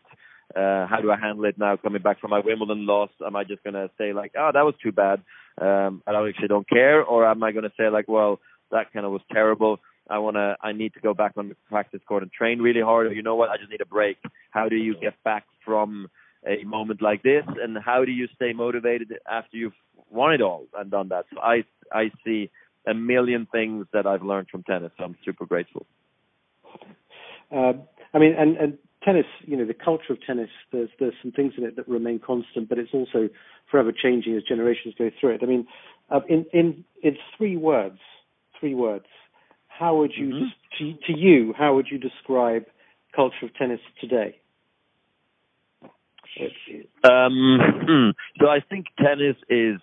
Uh, 0.56 0.88
how 0.88 1.00
do 1.04 1.12
I 1.12 1.20
handle 1.20 1.46
it 1.46 1.60
now? 1.60 1.78
Coming 1.78 2.02
back 2.02 2.20
from 2.20 2.32
my 2.32 2.40
Wimbledon 2.40 2.88
loss, 2.88 3.12
am 3.24 3.36
I 3.36 3.44
just 3.44 3.64
gonna 3.64 3.92
say 4.00 4.12
like, 4.12 4.32
oh, 4.36 4.50
that 4.52 4.66
was 4.66 4.74
too 4.82 4.92
bad? 4.92 5.22
Um, 5.62 6.02
I 6.08 6.12
actually 6.28 6.48
don't 6.48 6.68
care, 6.68 7.04
or 7.04 7.28
am 7.28 7.44
I 7.44 7.52
gonna 7.52 7.74
say 7.78 7.90
like, 7.90 8.08
well, 8.08 8.40
that 8.72 8.92
kind 8.92 9.06
of 9.06 9.12
was 9.12 9.22
terrible. 9.32 9.80
I 10.10 10.18
wanna, 10.18 10.56
I 10.64 10.72
need 10.72 10.96
to 10.96 11.00
go 11.00 11.14
back 11.14 11.34
on 11.38 11.50
the 11.50 11.56
practice 11.70 12.02
court 12.08 12.24
and 12.24 12.32
train 12.32 12.60
really 12.60 12.82
hard. 12.82 13.06
Or 13.06 13.14
you 13.14 13.22
know 13.22 13.36
what? 13.36 13.50
I 13.50 13.58
just 13.58 13.70
need 13.70 13.82
a 13.82 13.86
break. 13.86 14.18
How 14.50 14.68
do 14.68 14.78
you 14.78 14.96
get 15.00 15.22
back 15.24 15.44
from 15.64 16.08
a 16.48 16.64
moment 16.64 17.04
like 17.04 17.22
this, 17.22 17.46
and 17.62 17.78
how 17.78 18.04
do 18.06 18.12
you 18.12 18.28
stay 18.36 18.54
motivated 18.54 19.14
after 19.30 19.58
you've 19.58 19.74
won 20.12 20.34
it 20.34 20.42
all 20.42 20.68
and 20.78 20.92
done 20.92 21.10
that? 21.10 21.26
So 21.34 21.40
I, 21.40 21.64
I 21.92 22.12
see 22.26 22.50
a 22.88 22.94
million 22.94 23.48
things 23.52 23.86
that 23.94 24.06
I've 24.08 24.24
learned 24.24 24.48
from 24.50 24.64
tennis. 24.64 24.92
So 24.98 25.04
I'm 25.04 25.18
super 25.26 25.46
grateful. 25.46 25.86
Um, 27.52 27.84
I 28.14 28.20
mean, 28.20 28.34
and, 28.38 28.58
and 28.58 28.78
tennis, 29.04 29.26
you 29.42 29.58
know, 29.58 29.66
the 29.66 29.74
culture 29.74 30.12
of 30.12 30.18
tennis, 30.26 30.50
there's 30.72 30.90
there's 31.00 31.14
some 31.22 31.32
things 31.32 31.54
in 31.58 31.64
it 31.64 31.76
that 31.76 31.88
remain 31.88 32.20
constant, 32.20 32.70
but 32.70 32.78
it's 32.78 32.94
also 32.94 33.30
forever 33.70 33.92
changing 33.92 34.36
as 34.36 34.44
generations 34.44 34.96
go 34.98 35.10
through 35.20 35.36
it. 35.36 35.42
I 35.44 35.46
mean, 35.46 35.68
uh, 36.10 36.22
in 36.28 36.46
in 36.54 36.84
in 37.04 37.18
three 37.38 37.58
words, 37.58 38.00
three 38.60 38.76
words, 38.76 39.06
how 39.68 39.98
would 39.98 40.12
you 40.16 40.34
Mm-hmm. 40.34 40.46
to, 40.80 40.94
to 41.08 41.18
you 41.18 41.54
how 41.58 41.76
would 41.76 41.88
you 41.90 41.98
describe 41.98 42.66
culture 43.16 43.46
of 43.46 43.54
tennis 43.56 43.80
today? 44.02 44.40
Um, 47.04 47.60
hmm. 47.88 48.10
so 48.40 48.48
I 48.48 48.60
think 48.60 48.88
tennis 49.00 49.38
is 49.50 49.80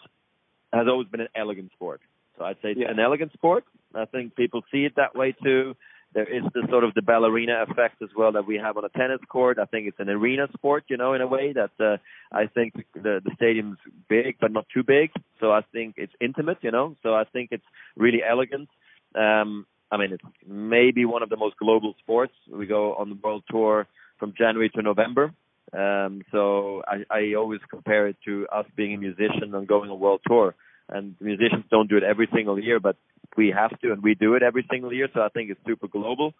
has 0.75 0.87
always 0.89 1.09
been 1.09 1.21
an 1.21 1.29
elegant 1.35 1.73
sport. 1.73 2.01
So 2.37 2.45
I'd 2.45 2.57
say 2.63 2.73
it's 2.73 2.81
Yeah. 2.81 2.91
an 2.91 2.99
elegant 2.99 3.33
sport. 3.33 3.65
I 3.95 4.07
think 4.07 4.35
people 4.35 4.63
see 4.73 4.85
it 4.85 4.97
that 4.97 5.15
way 5.15 5.33
too. 5.33 5.77
There 6.15 6.25
is 6.25 6.45
the 6.55 6.67
sort 6.71 6.85
of 6.85 6.95
the 6.95 7.03
ballerina 7.03 7.65
effect 7.69 8.01
as 8.01 8.09
well 8.17 8.33
that 8.33 8.47
we 8.47 8.57
have 8.57 8.77
on 8.77 8.85
a 8.85 8.89
tennis 8.89 9.21
court. 9.29 9.59
I 9.59 9.65
think 9.65 9.89
it's 9.89 9.99
an 9.99 10.09
arena 10.09 10.47
sport, 10.57 10.85
you 10.89 10.97
know, 10.97 11.13
in 11.15 11.21
a 11.21 11.27
way 11.27 11.53
that 11.53 11.73
uh, 11.81 11.97
I 12.33 12.47
think 12.47 12.75
the 12.95 13.21
the 13.25 13.33
stadium's 13.35 13.79
big 14.09 14.37
but 14.41 14.53
not 14.53 14.67
too 14.73 14.85
big. 14.85 15.11
So 15.41 15.51
I 15.53 15.63
think 15.73 15.95
it's 15.97 16.13
intimate, 16.21 16.59
you 16.63 16.71
know. 16.71 16.97
So 17.03 17.15
I 17.15 17.25
think 17.25 17.49
it's 17.51 17.67
really 17.97 18.23
elegant. 18.23 18.69
Um, 19.15 19.67
I 19.91 19.97
mean, 19.97 20.13
it's 20.13 20.25
maybe 20.47 21.05
one 21.05 21.23
of 21.25 21.31
the 21.31 21.37
most 21.37 21.57
global 21.57 21.95
sports. 22.03 22.35
We 22.49 22.67
go 22.67 22.95
on 22.95 23.11
the 23.11 23.19
world 23.23 23.45
tour 23.51 23.87
from 24.19 24.35
January 24.37 24.71
to 24.71 24.83
November. 24.83 25.33
Um, 25.73 26.23
so 26.31 26.83
I, 26.87 27.05
I 27.11 27.35
always 27.35 27.61
compare 27.69 28.07
it 28.07 28.17
to 28.25 28.47
us 28.53 28.67
being 28.77 28.95
a 28.95 28.99
musician 28.99 29.55
and 29.55 29.67
going 29.67 29.91
on 29.91 29.97
a 29.99 30.01
world 30.07 30.21
tour. 30.27 30.55
And 30.89 31.15
musicians 31.21 31.65
don't 31.71 31.89
do 31.89 31.97
it 31.97 32.03
every 32.03 32.29
single 32.35 32.59
year, 32.59 32.79
but 32.79 32.97
we 33.37 33.55
have 33.57 33.79
to, 33.81 33.93
and 33.93 34.03
we 34.03 34.15
do 34.15 34.35
it 34.35 34.43
every 34.43 34.67
single 34.71 34.93
year. 34.93 35.09
So 35.15 35.21
I 35.21 35.29
think 35.29 35.51
it's 35.51 35.61
super 35.67 35.89
global. 35.89 36.35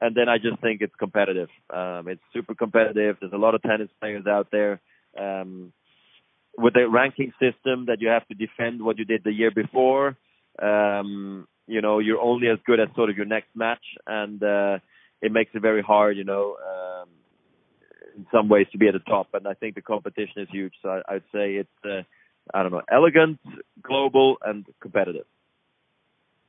And 0.00 0.16
then 0.16 0.28
I 0.28 0.38
just 0.38 0.60
think 0.60 0.80
it's 0.80 0.94
competitive. 0.98 1.48
Um, 1.72 2.08
it's 2.08 2.22
super 2.32 2.54
competitive. 2.54 3.18
There's 3.20 3.32
a 3.32 3.36
lot 3.36 3.54
of 3.54 3.62
tennis 3.62 3.90
players 4.00 4.26
out 4.26 4.48
there. 4.50 4.80
Um, 5.16 5.72
with 6.56 6.74
the 6.74 6.88
ranking 6.88 7.32
system 7.40 7.86
that 7.86 8.00
you 8.00 8.08
have 8.08 8.26
to 8.28 8.34
defend 8.34 8.82
what 8.82 8.98
you 8.98 9.04
did 9.04 9.22
the 9.24 9.32
year 9.32 9.50
before, 9.50 10.16
um, 10.60 11.46
you 11.66 11.80
know, 11.80 11.98
you're 11.98 12.20
only 12.20 12.48
as 12.48 12.58
good 12.66 12.80
as 12.80 12.88
sort 12.96 13.10
of 13.10 13.16
your 13.16 13.26
next 13.26 13.48
match, 13.54 13.84
and 14.06 14.42
uh, 14.42 14.78
it 15.22 15.32
makes 15.32 15.52
it 15.54 15.62
very 15.62 15.82
hard, 15.82 16.16
you 16.16 16.24
know, 16.24 16.56
um, 16.56 17.08
in 18.16 18.26
some 18.32 18.48
ways 18.48 18.66
to 18.72 18.78
be 18.78 18.88
at 18.88 18.94
the 18.94 19.00
top. 19.00 19.28
And 19.34 19.46
I 19.46 19.54
think 19.54 19.74
the 19.74 19.82
competition 19.82 20.42
is 20.42 20.48
huge. 20.50 20.74
So 20.82 20.88
I, 20.88 21.14
I'd 21.14 21.22
say 21.32 21.54
it's, 21.54 21.84
uh, 21.84 22.02
I 22.52 22.62
don't 22.62 22.72
know, 22.72 22.82
elegant, 22.90 23.38
global, 23.82 24.36
and 24.44 24.64
competitive. 24.80 25.24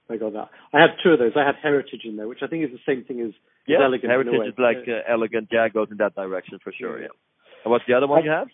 I 0.09 0.17
got 0.17 0.33
that. 0.33 0.50
I 0.73 0.79
had 0.81 0.91
two 1.03 1.12
of 1.12 1.19
those. 1.19 1.31
I 1.35 1.45
had 1.45 1.55
heritage 1.62 2.01
in 2.03 2.17
there, 2.17 2.27
which 2.27 2.39
I 2.41 2.47
think 2.47 2.63
is 2.65 2.71
the 2.71 2.79
same 2.85 3.03
thing 3.05 3.21
as, 3.21 3.29
as 3.29 3.33
Yeah, 3.67 3.83
elegant. 3.83 4.12
heritage 4.12 4.47
is 4.47 4.53
like 4.57 4.85
uh, 4.88 5.01
elegant. 5.12 5.50
Yeah, 5.51 5.65
it 5.65 5.73
goes 5.73 5.88
in 5.91 5.97
that 5.97 6.15
direction 6.15 6.59
for 6.63 6.73
sure. 6.77 7.00
Yeah. 7.01 7.07
And 7.63 7.71
what's 7.71 7.85
the 7.88 7.93
other 7.93 8.07
one 8.07 8.23
you 8.25 8.31
have? 8.31 8.47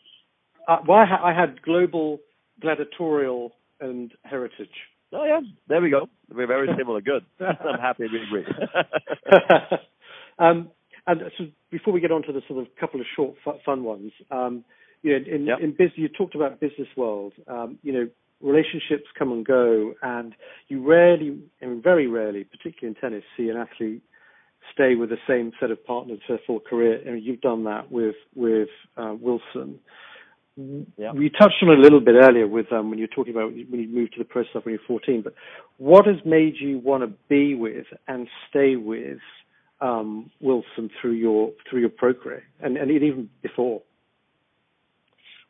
Uh, 0.67 0.77
well, 0.87 0.99
I, 0.99 1.05
ha- 1.05 1.25
I 1.25 1.33
had 1.33 1.61
global, 1.63 2.19
gladiatorial, 2.61 3.51
and 3.81 4.11
heritage. 4.23 4.69
Oh 5.11 5.25
yeah, 5.25 5.39
there 5.67 5.81
we 5.81 5.89
go. 5.89 6.07
We're 6.31 6.45
very 6.45 6.67
similar. 6.77 7.01
Good. 7.01 7.25
I'm 7.39 7.79
happy 7.79 8.03
we 8.11 8.21
agree. 8.21 8.45
um, 10.39 10.69
and 11.07 11.21
so 11.37 11.45
before 11.71 11.93
we 11.93 11.99
get 12.01 12.11
on 12.11 12.21
to 12.23 12.31
the 12.31 12.41
sort 12.47 12.59
of 12.61 12.67
couple 12.79 12.99
of 12.99 13.07
short 13.15 13.35
fu- 13.43 13.57
fun 13.65 13.83
ones, 13.83 14.11
um, 14.29 14.63
you 15.01 15.17
know, 15.17 15.25
in, 15.25 15.45
Yep. 15.45 15.59
in 15.59 15.71
business, 15.71 15.97
you 15.97 16.07
talked 16.09 16.35
about 16.35 16.59
business 16.59 16.87
world. 16.95 17.33
Um, 17.47 17.79
you 17.83 17.93
know, 17.93 18.09
relationships 18.41 19.05
come 19.17 19.31
and 19.31 19.45
go, 19.45 19.93
and 20.01 20.35
you 20.67 20.81
rarely, 20.85 21.39
and 21.61 21.83
very 21.83 22.07
rarely, 22.07 22.43
particularly 22.43 22.95
in 22.95 23.01
tennis, 23.01 23.23
see 23.37 23.49
an 23.49 23.57
athlete 23.57 24.01
stay 24.73 24.95
with 24.95 25.09
the 25.09 25.17
same 25.27 25.51
set 25.59 25.71
of 25.71 25.83
partners 25.85 26.19
for 26.25 26.33
their 26.33 26.41
full 26.45 26.59
career. 26.59 27.01
And 27.05 27.23
you've 27.23 27.41
done 27.41 27.63
that 27.65 27.91
with 27.91 28.15
with 28.35 28.69
uh, 28.97 29.15
Wilson. 29.19 29.79
Yeah. 30.97 31.13
We 31.13 31.29
touched 31.29 31.55
on 31.61 31.69
it 31.69 31.79
a 31.79 31.81
little 31.81 32.01
bit 32.01 32.15
earlier 32.15 32.45
with 32.45 32.71
um, 32.73 32.89
when 32.89 32.99
you 32.99 33.03
were 33.03 33.15
talking 33.15 33.33
about 33.33 33.53
when 33.53 33.79
you 33.79 33.87
moved 33.87 34.13
to 34.13 34.19
the 34.19 34.25
Pro 34.25 34.43
Staff 34.43 34.65
when 34.65 34.73
you 34.73 34.79
were 34.79 34.99
14. 34.99 35.21
But 35.21 35.33
what 35.77 36.05
has 36.05 36.17
made 36.25 36.55
you 36.59 36.79
want 36.79 37.03
to 37.03 37.13
be 37.29 37.55
with 37.55 37.85
and 38.07 38.27
stay 38.49 38.75
with 38.75 39.19
um, 39.79 40.29
Wilson 40.41 40.89
through 40.99 41.13
your 41.13 41.51
through 41.69 41.79
your 41.79 41.89
pro 41.89 42.13
career 42.13 42.43
and, 42.59 42.75
and 42.77 42.91
even 42.91 43.29
before? 43.41 43.81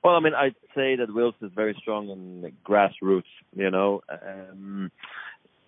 Well, 0.03 0.15
I 0.15 0.19
mean, 0.21 0.33
I'd 0.33 0.55
say 0.75 0.95
that 0.95 1.13
Wilson 1.13 1.47
is 1.47 1.53
very 1.53 1.75
strong 1.81 2.09
in 2.09 2.53
grassroots. 2.65 3.23
You 3.55 3.69
know, 3.69 4.01
um, 4.09 4.91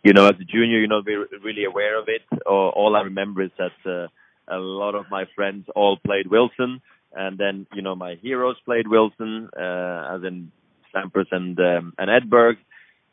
you 0.04 0.14
know, 0.14 0.26
as 0.26 0.36
a 0.40 0.46
junior, 0.46 0.80
you're 0.80 0.88
not 0.88 1.06
really 1.06 1.66
aware 1.66 2.00
of 2.00 2.08
it. 2.08 2.22
All, 2.46 2.70
all 2.76 2.96
I 2.96 3.02
remember 3.02 3.42
is 3.42 3.52
that 3.58 3.72
uh, 3.86 4.08
a 4.48 4.58
lot 4.58 4.96
of 4.96 5.06
my 5.12 5.26
friends 5.36 5.68
all 5.76 5.98
played 5.98 6.28
Wilson, 6.28 6.82
and 7.14 7.38
then 7.38 7.68
you 7.74 7.82
know 7.82 7.96
my 7.96 8.16
heroes 8.22 8.56
played 8.64 8.88
Wilson, 8.88 9.50
uh, 9.58 10.16
as 10.16 10.24
in 10.24 10.52
Sampras 10.96 11.28
and 11.32 11.60
um, 11.60 11.94
and 11.98 12.10
Edberg, 12.10 12.56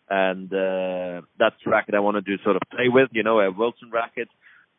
and 0.08 0.52
uh, 0.52 1.26
that's 1.38 1.56
the 1.64 1.70
racket 1.70 1.94
I 1.94 2.00
wanted 2.00 2.26
to 2.26 2.36
sort 2.44 2.56
of 2.56 2.62
play 2.70 2.88
with. 2.88 3.08
You 3.12 3.24
know, 3.24 3.40
a 3.40 3.50
Wilson 3.50 3.90
racket. 3.90 4.28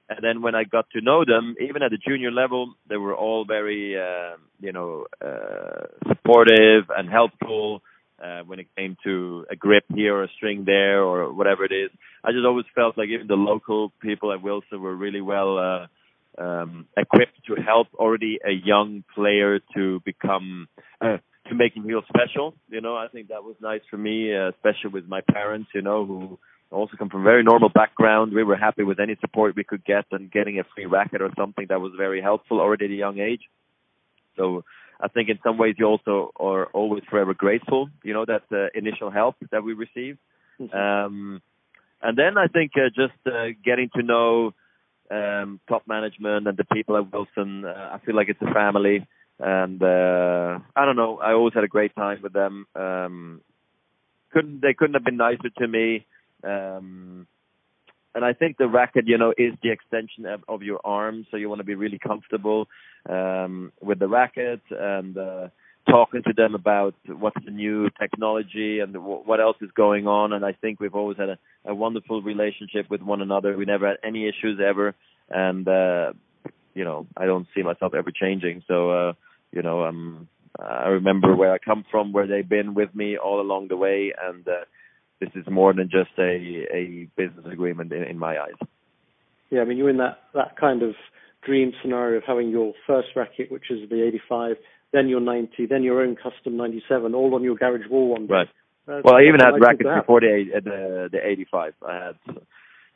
And 0.09 0.19
then 0.23 0.41
when 0.41 0.55
I 0.55 0.63
got 0.63 0.89
to 0.91 1.01
know 1.01 1.23
them, 1.23 1.55
even 1.61 1.83
at 1.83 1.91
the 1.91 1.97
junior 1.97 2.31
level, 2.31 2.73
they 2.89 2.97
were 2.97 3.15
all 3.15 3.45
very, 3.45 3.95
uh, 3.95 4.37
you 4.59 4.73
know, 4.73 5.05
uh, 5.23 5.85
supportive 6.07 6.85
and 6.95 7.07
helpful 7.09 7.83
uh, 8.23 8.41
when 8.41 8.59
it 8.59 8.67
came 8.75 8.97
to 9.03 9.45
a 9.51 9.55
grip 9.55 9.83
here 9.93 10.15
or 10.15 10.23
a 10.23 10.29
string 10.35 10.63
there 10.65 11.03
or 11.03 11.31
whatever 11.31 11.63
it 11.63 11.71
is. 11.71 11.91
I 12.23 12.31
just 12.31 12.45
always 12.45 12.65
felt 12.73 12.97
like 12.97 13.09
even 13.09 13.27
the 13.27 13.35
local 13.35 13.91
people 14.01 14.33
at 14.33 14.41
Wilson 14.41 14.81
were 14.81 14.95
really 14.95 15.21
well 15.21 15.57
uh, 15.57 16.41
um, 16.41 16.87
equipped 16.97 17.45
to 17.47 17.61
help 17.61 17.87
already 17.93 18.39
a 18.45 18.51
young 18.51 19.03
player 19.15 19.59
to 19.75 20.01
become 20.05 20.67
uh, 21.01 21.17
to 21.47 21.55
make 21.55 21.75
him 21.75 21.85
feel 21.85 22.01
special. 22.07 22.55
You 22.69 22.81
know, 22.81 22.95
I 22.95 23.07
think 23.07 23.29
that 23.29 23.43
was 23.43 23.55
nice 23.61 23.81
for 23.89 23.97
me, 23.97 24.35
uh, 24.35 24.49
especially 24.49 24.91
with 24.91 25.07
my 25.07 25.21
parents. 25.31 25.69
You 25.73 25.81
know, 25.81 26.05
who 26.05 26.39
also 26.71 26.97
come 26.97 27.09
from 27.09 27.21
a 27.21 27.23
very 27.23 27.43
normal 27.43 27.69
background. 27.69 28.33
We 28.33 28.43
were 28.43 28.55
happy 28.55 28.83
with 28.83 28.99
any 28.99 29.17
support 29.21 29.55
we 29.55 29.63
could 29.63 29.83
get, 29.83 30.05
and 30.11 30.31
getting 30.31 30.59
a 30.59 30.63
free 30.75 30.85
racket 30.85 31.21
or 31.21 31.31
something 31.37 31.65
that 31.69 31.81
was 31.81 31.93
very 31.97 32.21
helpful 32.21 32.59
already 32.59 32.85
at 32.85 32.91
a 32.91 32.95
young 32.95 33.19
age. 33.19 33.41
So 34.37 34.63
I 34.99 35.07
think 35.07 35.29
in 35.29 35.39
some 35.43 35.57
ways 35.57 35.75
you 35.77 35.85
also 35.85 36.31
are 36.39 36.65
always 36.67 37.03
forever 37.09 37.33
grateful, 37.33 37.89
you 38.03 38.13
know, 38.13 38.25
that 38.25 38.43
uh, 38.51 38.67
initial 38.73 39.09
help 39.09 39.35
that 39.51 39.63
we 39.63 39.73
received. 39.73 40.19
Mm-hmm. 40.59 40.77
Um, 40.77 41.41
and 42.01 42.17
then 42.17 42.37
I 42.37 42.47
think 42.47 42.71
uh, 42.75 42.89
just 42.89 43.19
uh, 43.25 43.47
getting 43.63 43.89
to 43.95 44.03
know 44.03 44.53
um, 45.09 45.59
top 45.67 45.83
management 45.87 46.47
and 46.47 46.57
the 46.57 46.65
people 46.65 46.97
at 46.97 47.11
Wilson, 47.11 47.65
uh, 47.65 47.91
I 47.93 47.99
feel 48.05 48.15
like 48.15 48.29
it's 48.29 48.41
a 48.41 48.53
family. 48.53 49.07
And 49.39 49.81
uh, 49.81 50.59
I 50.75 50.85
don't 50.85 50.97
know, 50.97 51.19
I 51.19 51.33
always 51.33 51.53
had 51.53 51.63
a 51.63 51.69
great 51.69 51.95
time 51.95 52.19
with 52.21 52.33
them. 52.33 52.65
Um, 52.75 53.41
couldn't 54.31 54.61
they 54.61 54.73
couldn't 54.73 54.93
have 54.93 55.05
been 55.05 55.17
nicer 55.17 55.49
to 55.57 55.67
me. 55.67 56.05
Um, 56.43 57.27
and 58.15 58.25
I 58.25 58.33
think 58.33 58.57
the 58.57 58.67
racket, 58.67 59.07
you 59.07 59.17
know, 59.17 59.33
is 59.37 59.53
the 59.61 59.71
extension 59.71 60.25
of, 60.25 60.43
of 60.47 60.63
your 60.63 60.79
arm, 60.83 61.25
so 61.29 61.37
you 61.37 61.47
want 61.47 61.59
to 61.59 61.65
be 61.65 61.75
really 61.75 61.99
comfortable 61.99 62.67
um, 63.07 63.71
with 63.81 63.99
the 63.99 64.07
racket 64.07 64.61
and 64.71 65.17
uh, 65.17 65.47
talking 65.87 66.23
to 66.23 66.33
them 66.33 66.55
about 66.55 66.95
what's 67.05 67.37
the 67.45 67.51
new 67.51 67.89
technology 67.99 68.79
and 68.79 68.93
w- 68.93 69.21
what 69.23 69.39
else 69.39 69.57
is 69.61 69.69
going 69.75 70.07
on. 70.07 70.33
And 70.33 70.43
I 70.43 70.53
think 70.53 70.79
we've 70.79 70.95
always 70.95 71.17
had 71.17 71.29
a, 71.29 71.37
a 71.65 71.75
wonderful 71.75 72.21
relationship 72.21 72.89
with 72.89 73.01
one 73.01 73.21
another. 73.21 73.55
We 73.55 73.65
never 73.65 73.87
had 73.87 73.97
any 74.03 74.27
issues 74.27 74.59
ever, 74.59 74.95
and 75.29 75.67
uh, 75.67 76.13
you 76.73 76.83
know, 76.83 77.07
I 77.15 77.25
don't 77.25 77.47
see 77.55 77.61
myself 77.61 77.93
ever 77.93 78.11
changing. 78.11 78.63
So, 78.67 78.89
uh, 78.89 79.13
you 79.51 79.61
know, 79.61 79.83
um, 79.85 80.27
I 80.59 80.87
remember 80.87 81.35
where 81.35 81.53
I 81.53 81.57
come 81.57 81.85
from, 81.89 82.11
where 82.11 82.27
they've 82.27 82.47
been 82.47 82.73
with 82.73 82.93
me 82.95 83.17
all 83.17 83.39
along 83.39 83.67
the 83.67 83.77
way, 83.77 84.13
and 84.19 84.47
uh, 84.47 84.65
this 85.19 85.29
is 85.35 85.45
more 85.49 85.73
than 85.73 85.89
just 85.89 86.11
a 86.17 86.65
a 86.73 87.07
business 87.15 87.45
agreement 87.51 87.91
in, 87.91 88.03
in 88.03 88.19
my 88.19 88.39
eyes. 88.39 88.67
Yeah, 89.49 89.61
I 89.61 89.65
mean 89.65 89.77
you're 89.77 89.89
in 89.89 89.97
that 89.97 90.19
that 90.33 90.57
kind 90.57 90.83
of 90.83 90.95
dream 91.45 91.73
scenario 91.81 92.17
of 92.17 92.23
having 92.25 92.49
your 92.49 92.73
first 92.85 93.09
racket, 93.15 93.51
which 93.51 93.71
is 93.71 93.89
the 93.89 94.05
85, 94.05 94.57
then 94.91 95.07
your 95.07 95.21
90, 95.21 95.67
then 95.67 95.83
your 95.83 96.01
own 96.01 96.15
custom 96.15 96.57
97, 96.57 97.15
all 97.15 97.33
on 97.33 97.43
your 97.43 97.55
garage 97.55 97.87
wall 97.89 98.09
one 98.09 98.27
day. 98.27 98.33
Right. 98.33 98.47
That's 98.87 99.03
well, 99.03 99.15
I 99.15 99.23
even 99.23 99.39
had 99.39 99.59
rackets 99.59 99.89
before 99.99 100.19
the 100.21 100.45
the 100.63 101.09
the 101.11 101.27
85. 101.27 101.73
I 101.87 101.93
had 101.93 102.15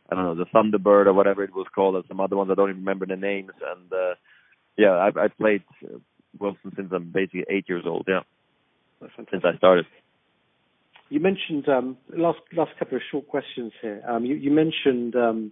I 0.10 0.16
don't 0.16 0.24
know 0.24 0.36
the 0.36 0.46
Thunderbird 0.46 1.06
or 1.06 1.14
whatever 1.14 1.44
it 1.44 1.54
was 1.54 1.68
called, 1.74 1.96
and 1.96 2.04
some 2.08 2.20
other 2.20 2.36
ones 2.36 2.50
I 2.52 2.56
don't 2.56 2.70
even 2.70 2.82
remember 2.82 3.06
the 3.06 3.16
names. 3.16 3.52
And 3.62 3.94
uh 3.94 4.16
yeah, 4.76 4.92
I 4.92 5.26
I 5.26 5.28
played 5.28 5.64
Wilson 6.40 6.74
since 6.76 6.92
I'm 6.92 7.12
basically 7.12 7.46
eight 7.50 7.66
years 7.70 7.84
old. 7.86 8.06
Yeah, 8.08 8.22
since 9.16 9.44
I 9.44 9.56
started. 9.58 9.86
You 11.14 11.20
mentioned 11.20 11.70
um, 11.70 11.96
last 12.18 12.40
last 12.58 12.72
couple 12.80 12.98
of 12.98 13.04
short 13.12 13.28
questions 13.28 13.72
here. 13.84 14.02
Um, 14.10 14.26
you, 14.26 14.34
you, 14.34 14.50
mentioned 14.50 15.16
um, 15.16 15.52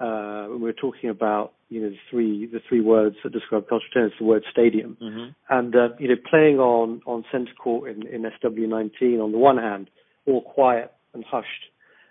uh, 0.00 0.46
when 0.48 0.58
we 0.58 0.64
were 0.64 0.72
talking 0.72 1.08
about 1.08 1.52
you 1.68 1.80
know 1.80 1.90
the 1.90 1.98
three 2.10 2.46
the 2.46 2.58
three 2.68 2.80
words 2.80 3.14
that 3.22 3.32
describe 3.32 3.68
cultural 3.68 3.92
tennis, 3.94 4.12
the 4.18 4.24
word 4.24 4.42
stadium, 4.50 4.96
mm-hmm. 5.00 5.28
and 5.56 5.76
uh, 5.76 5.90
you 6.00 6.08
know 6.08 6.16
playing 6.28 6.58
on 6.58 7.00
on 7.06 7.24
centre 7.30 7.52
court 7.62 7.88
in, 7.88 8.08
in 8.08 8.22
SW19 8.42 9.22
on 9.22 9.30
the 9.30 9.38
one 9.38 9.56
hand, 9.56 9.88
all 10.26 10.42
quiet 10.42 10.92
and 11.14 11.24
hushed, 11.24 11.70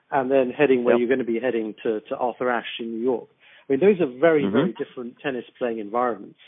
and 0.09 0.31
then 0.31 0.51
heading 0.57 0.85
where 0.85 0.97
you're 0.97 1.09
going 1.09 1.19
to 1.19 1.25
be 1.25 1.41
heading 1.41 1.75
to 1.83 1.99
to 2.07 2.15
Arthur 2.15 2.49
Ashe 2.49 2.79
in 2.79 2.93
New 2.93 3.03
York. 3.03 3.27
I 3.67 3.73
mean, 3.73 3.81
those 3.81 3.99
are 3.99 4.17
very 4.17 4.43
mm-hmm. 4.43 4.53
very 4.55 4.73
different 4.79 5.15
tennis 5.21 5.43
playing 5.59 5.79
environments. 5.79 6.39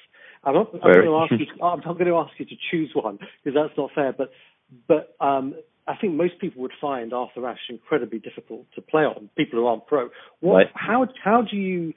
I'm 0.45 0.53
not, 0.53 0.69
I'm 0.73 0.79
going 0.79 1.03
to 1.03 1.17
ask 1.17 1.31
you. 1.33 1.47
To, 1.47 1.63
I'm 1.65 1.81
not 1.81 1.97
going 1.97 2.07
to 2.07 2.15
ask 2.15 2.31
you 2.37 2.45
to 2.45 2.55
choose 2.71 2.91
one 2.93 3.19
because 3.43 3.59
that's 3.61 3.77
not 3.77 3.89
fair. 3.93 4.15
I 5.89 5.95
think 5.95 6.13
most 6.13 6.39
people 6.39 6.61
would 6.61 6.71
find 6.79 7.11
Arthur 7.13 7.47
Ashe 7.47 7.67
incredibly 7.67 8.19
difficult 8.19 8.67
to 8.75 8.81
play 8.81 9.01
on. 9.01 9.29
People 9.35 9.59
who 9.59 9.65
aren't 9.65 9.87
pro. 9.87 10.09
What, 10.39 10.53
right. 10.53 10.67
How 10.75 11.07
how 11.23 11.41
do 11.41 11.57
you 11.57 11.93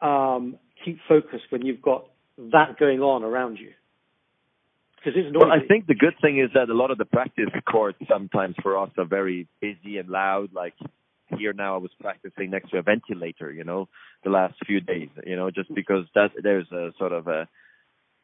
um, 0.00 0.56
keep 0.84 0.98
focused 1.08 1.44
when 1.50 1.64
you've 1.64 1.80
got 1.80 2.06
that 2.36 2.78
going 2.80 3.00
on 3.00 3.22
around 3.22 3.58
you? 3.58 3.70
Because 4.96 5.12
it's 5.16 5.36
well, 5.38 5.52
I 5.52 5.64
think 5.64 5.86
the 5.86 5.94
good 5.94 6.14
thing 6.20 6.40
is 6.40 6.50
that 6.54 6.68
a 6.68 6.74
lot 6.74 6.90
of 6.90 6.98
the 6.98 7.04
practice 7.04 7.46
courts 7.70 7.98
sometimes 8.10 8.56
for 8.60 8.76
us 8.76 8.90
are 8.98 9.04
very 9.04 9.46
busy 9.60 9.98
and 9.98 10.08
loud. 10.08 10.52
Like 10.52 10.74
here 11.38 11.52
now, 11.52 11.76
I 11.76 11.78
was 11.78 11.92
practicing 12.00 12.50
next 12.50 12.70
to 12.70 12.78
a 12.78 12.82
ventilator. 12.82 13.52
You 13.52 13.62
know, 13.62 13.88
the 14.24 14.30
last 14.30 14.54
few 14.66 14.80
days. 14.80 15.10
You 15.24 15.36
know, 15.36 15.52
just 15.52 15.72
because 15.72 16.06
that 16.16 16.32
there's 16.42 16.70
a 16.72 16.90
sort 16.98 17.12
of 17.12 17.28
a 17.28 17.48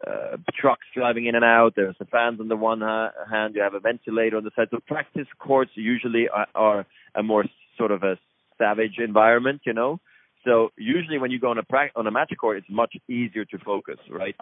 uh, 0.07 0.37
trucks 0.59 0.87
driving 0.95 1.27
in 1.27 1.35
and 1.35 1.45
out. 1.45 1.75
There's 1.77 1.97
the 1.99 2.05
fans 2.07 2.41
on 2.41 2.49
the 2.49 2.57
one 2.57 2.81
ha- 2.81 3.13
hand. 3.31 3.55
You 3.55 3.63
have 3.63 3.75
a 3.75 3.81
ventilator 3.81 4.37
on 4.37 4.45
the 4.45 4.51
side. 4.57 4.69
So 4.71 4.79
practice 4.87 5.27
courts 5.39 5.73
usually 5.75 6.29
are, 6.29 6.47
are 6.55 6.87
a 7.15 7.23
more 7.23 7.45
sort 7.79 7.91
of 7.91 8.03
a 8.03 8.19
savage 8.59 8.99
environment, 8.99 9.63
you 9.65 9.73
know. 9.73 10.01
So 10.45 10.71
usually 10.77 11.19
when 11.19 11.31
you 11.31 11.41
go 11.41 11.51
on 11.51 11.59
a 11.59 11.63
pra- 11.63 11.91
on 11.97 12.07
a 12.07 12.11
match 12.11 12.33
court, 12.39 12.59
it's 12.59 12.67
much 12.71 12.95
easier 13.09 13.45
to 13.47 13.59
focus, 13.59 13.99
right? 14.11 14.37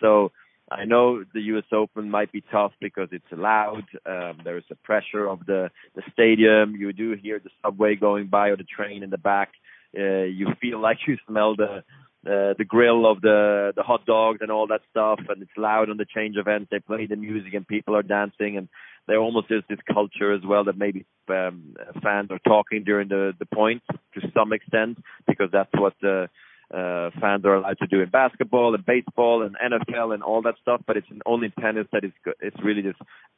So 0.00 0.30
I 0.70 0.84
know 0.84 1.24
the 1.34 1.40
U.S. 1.52 1.64
Open 1.72 2.10
might 2.10 2.30
be 2.30 2.42
tough 2.52 2.72
because 2.80 3.08
it's 3.12 3.24
loud. 3.32 3.84
Um, 4.06 4.38
there's 4.44 4.64
the 4.68 4.76
pressure 4.76 5.26
of 5.26 5.46
the 5.46 5.70
the 5.94 6.02
stadium. 6.12 6.76
You 6.76 6.92
do 6.92 7.16
hear 7.20 7.38
the 7.38 7.50
subway 7.62 7.96
going 7.96 8.28
by 8.28 8.48
or 8.48 8.56
the 8.56 8.64
train 8.64 9.02
in 9.02 9.10
the 9.10 9.18
back. 9.18 9.50
Uh, 9.98 10.24
you 10.24 10.48
feel 10.60 10.80
like 10.88 10.98
you 11.06 11.16
smell 11.26 11.56
the 11.56 11.82
uh, 12.26 12.54
the 12.58 12.64
grill 12.66 13.10
of 13.10 13.20
the 13.20 13.72
the 13.76 13.82
hot 13.82 14.04
dogs 14.04 14.38
and 14.40 14.50
all 14.50 14.66
that 14.66 14.80
stuff, 14.90 15.20
and 15.28 15.40
it's 15.40 15.56
loud 15.56 15.88
on 15.88 15.96
the 15.96 16.04
change 16.04 16.36
events. 16.36 16.68
They 16.70 16.80
play 16.80 17.06
the 17.06 17.16
music 17.16 17.54
and 17.54 17.66
people 17.66 17.94
are 17.94 18.02
dancing, 18.02 18.56
and 18.56 18.68
there 19.06 19.18
almost 19.20 19.46
is 19.50 19.62
this 19.68 19.78
culture 19.92 20.32
as 20.32 20.42
well 20.44 20.64
that 20.64 20.76
maybe 20.76 21.06
um, 21.28 21.76
fans 22.02 22.30
are 22.30 22.40
talking 22.40 22.82
during 22.82 23.08
the 23.08 23.34
the 23.38 23.46
point 23.46 23.82
to 24.14 24.20
some 24.34 24.52
extent 24.52 24.98
because 25.28 25.50
that's 25.52 25.70
what 25.74 25.94
the 26.02 26.28
uh, 26.74 27.10
fans 27.20 27.44
are 27.44 27.54
allowed 27.54 27.78
to 27.78 27.86
do 27.86 28.00
in 28.00 28.10
basketball 28.10 28.74
and 28.74 28.84
baseball 28.84 29.42
and 29.42 29.56
NFL 29.56 30.12
and 30.12 30.22
all 30.22 30.42
that 30.42 30.56
stuff. 30.60 30.82
But 30.86 30.96
it's 30.96 31.06
only 31.24 31.52
tennis 31.60 31.86
that 31.92 32.02
it's 32.02 32.16
it's 32.40 32.62
really 32.64 32.82
this 32.82 32.96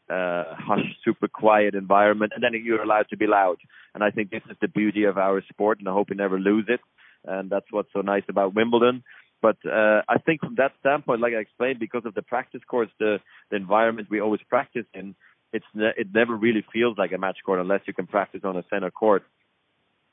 uh, 0.09 0.45
hush, 0.59 0.87
super 1.05 1.29
quiet 1.29 1.75
environment, 1.75 2.33
and 2.35 2.43
then 2.43 2.53
you're 2.65 2.83
allowed 2.83 3.11
to 3.11 3.19
be 3.19 3.27
loud. 3.27 3.59
And 3.95 4.03
I 4.03 4.11
think 4.11 4.31
this 4.31 4.43
is 4.51 4.57
the 4.63 4.69
beauty 4.69 5.05
of 5.05 5.19
our 5.19 5.43
sport, 5.51 5.81
and 5.81 5.89
I 5.89 5.93
hope 5.93 6.09
we 6.09 6.17
never 6.17 6.39
lose 6.39 6.65
it 6.69 6.81
and 7.25 7.51
that's 7.51 7.67
what's 7.71 7.93
so 7.93 8.01
nice 8.01 8.25
about 8.29 8.55
Wimbledon. 8.55 9.03
But 9.43 9.57
uh, 9.65 10.03
I 10.09 10.19
think 10.25 10.41
from 10.41 10.57
that 10.57 10.73
standpoint, 10.81 11.21
like 11.21 11.33
I 11.33 11.41
explained, 11.41 11.79
because 11.79 12.03
of 12.05 12.15
the 12.15 12.23
practice 12.23 12.61
courts, 12.69 12.93
the, 12.99 13.19
the 13.51 13.57
environment 13.57 14.09
we 14.11 14.21
always 14.21 14.41
practice 14.49 14.85
in, 14.93 15.15
it's 15.53 15.65
ne- 15.75 15.95
it 15.97 16.09
never 16.15 16.37
really 16.37 16.65
feels 16.73 16.99
like 16.99 17.13
a 17.13 17.19
match 17.19 17.39
court 17.45 17.61
unless 17.61 17.81
you 17.87 17.95
can 17.95 18.07
practice 18.07 18.43
on 18.45 18.57
a 18.57 18.65
center 18.71 18.91
court. 18.91 19.23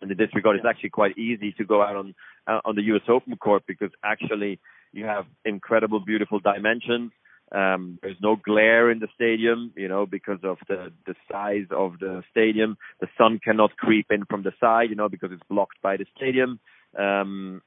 And 0.02 0.12
in 0.12 0.18
this 0.18 0.30
regard, 0.34 0.56
it's 0.56 0.66
actually 0.66 0.92
quite 0.92 1.18
easy 1.18 1.54
to 1.58 1.66
go 1.66 1.82
out 1.82 1.96
on 1.96 2.16
uh, 2.48 2.62
on 2.64 2.76
the 2.76 2.84
U.S. 2.84 3.04
Open 3.10 3.36
court 3.36 3.64
because 3.68 3.92
actually 4.04 4.60
you 4.94 5.06
have 5.06 5.26
incredible, 5.44 6.00
beautiful 6.00 6.40
dimensions. 6.40 7.12
Um, 7.52 7.98
there's 8.02 8.18
no 8.22 8.36
glare 8.36 8.92
in 8.92 9.00
the 9.00 9.08
stadium, 9.16 9.72
you 9.76 9.88
know, 9.88 10.06
because 10.06 10.40
of 10.44 10.58
the 10.68 10.92
the 11.06 11.16
size 11.32 11.66
of 11.72 12.00
the 12.00 12.24
stadium. 12.32 12.78
The 13.00 13.08
sun 13.18 13.40
cannot 13.44 13.76
creep 13.78 14.08
in 14.12 14.26
from 14.26 14.44
the 14.44 14.54
side, 14.60 14.90
you 14.90 14.96
know, 14.96 15.10
because 15.10 15.32
it's 15.32 15.44
blocked 15.50 15.82
by 15.82 15.98
the 15.98 16.06
stadium. 16.16 16.60
Um, 16.98 17.62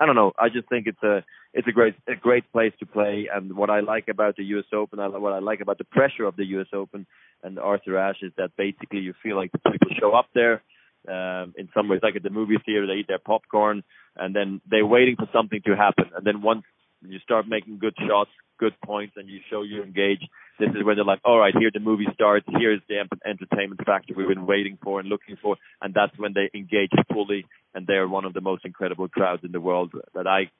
I 0.00 0.06
don't 0.06 0.14
know. 0.14 0.32
I 0.38 0.48
just 0.48 0.68
think 0.68 0.86
it's 0.86 1.02
a 1.02 1.24
it's 1.52 1.66
a 1.66 1.72
great 1.72 1.94
a 2.06 2.14
great 2.14 2.50
place 2.52 2.72
to 2.80 2.86
play. 2.86 3.28
And 3.32 3.56
what 3.56 3.70
I 3.70 3.80
like 3.80 4.08
about 4.08 4.36
the 4.36 4.44
U.S. 4.44 4.66
Open, 4.72 4.98
what 4.98 5.32
I 5.32 5.40
like 5.40 5.60
about 5.60 5.78
the 5.78 5.84
pressure 5.84 6.24
of 6.24 6.36
the 6.36 6.44
U.S. 6.46 6.68
Open 6.72 7.06
and 7.42 7.58
Arthur 7.58 7.98
Ashe 7.98 8.22
is 8.22 8.32
that 8.36 8.50
basically 8.56 9.00
you 9.00 9.14
feel 9.22 9.36
like 9.36 9.52
the 9.52 9.70
people 9.70 9.88
show 9.98 10.12
up 10.12 10.26
there. 10.34 10.62
Um, 11.08 11.54
in 11.56 11.68
some 11.74 11.88
ways, 11.88 12.00
like 12.02 12.16
at 12.16 12.22
the 12.22 12.30
movie 12.30 12.58
theater, 12.66 12.86
they 12.86 12.94
eat 12.94 13.08
their 13.08 13.20
popcorn 13.20 13.82
and 14.16 14.34
then 14.34 14.60
they're 14.68 14.84
waiting 14.84 15.16
for 15.16 15.28
something 15.32 15.60
to 15.64 15.76
happen. 15.76 16.10
And 16.14 16.26
then 16.26 16.42
once 16.42 16.64
you 17.06 17.18
start 17.20 17.46
making 17.48 17.78
good 17.78 17.94
shots, 18.06 18.30
good 18.58 18.74
points, 18.84 19.14
and 19.16 19.28
you 19.28 19.40
show 19.50 19.62
you're 19.62 19.84
engaged, 19.84 20.28
this 20.58 20.70
is 20.70 20.84
when 20.84 20.96
they're 20.96 21.04
like, 21.04 21.20
all 21.24 21.38
right, 21.38 21.54
here 21.56 21.70
the 21.72 21.80
movie 21.80 22.08
starts. 22.14 22.46
Here's 22.48 22.80
the 22.88 23.04
entertainment 23.24 23.84
factor 23.86 24.14
we've 24.16 24.28
been 24.28 24.46
waiting 24.46 24.76
for 24.82 24.98
and 25.00 25.08
looking 25.08 25.36
for, 25.40 25.56
and 25.80 25.94
that's 25.94 26.18
when 26.18 26.32
they 26.34 26.50
engage 26.52 26.90
fully. 27.12 27.46
And 27.74 27.86
they're 27.86 28.08
one 28.08 28.24
of 28.24 28.34
the 28.34 28.40
most 28.40 28.64
incredible 28.64 29.08
crowds 29.08 29.44
in 29.44 29.52
the 29.52 29.60
world 29.60 29.92
that 30.14 30.26
I 30.26 30.50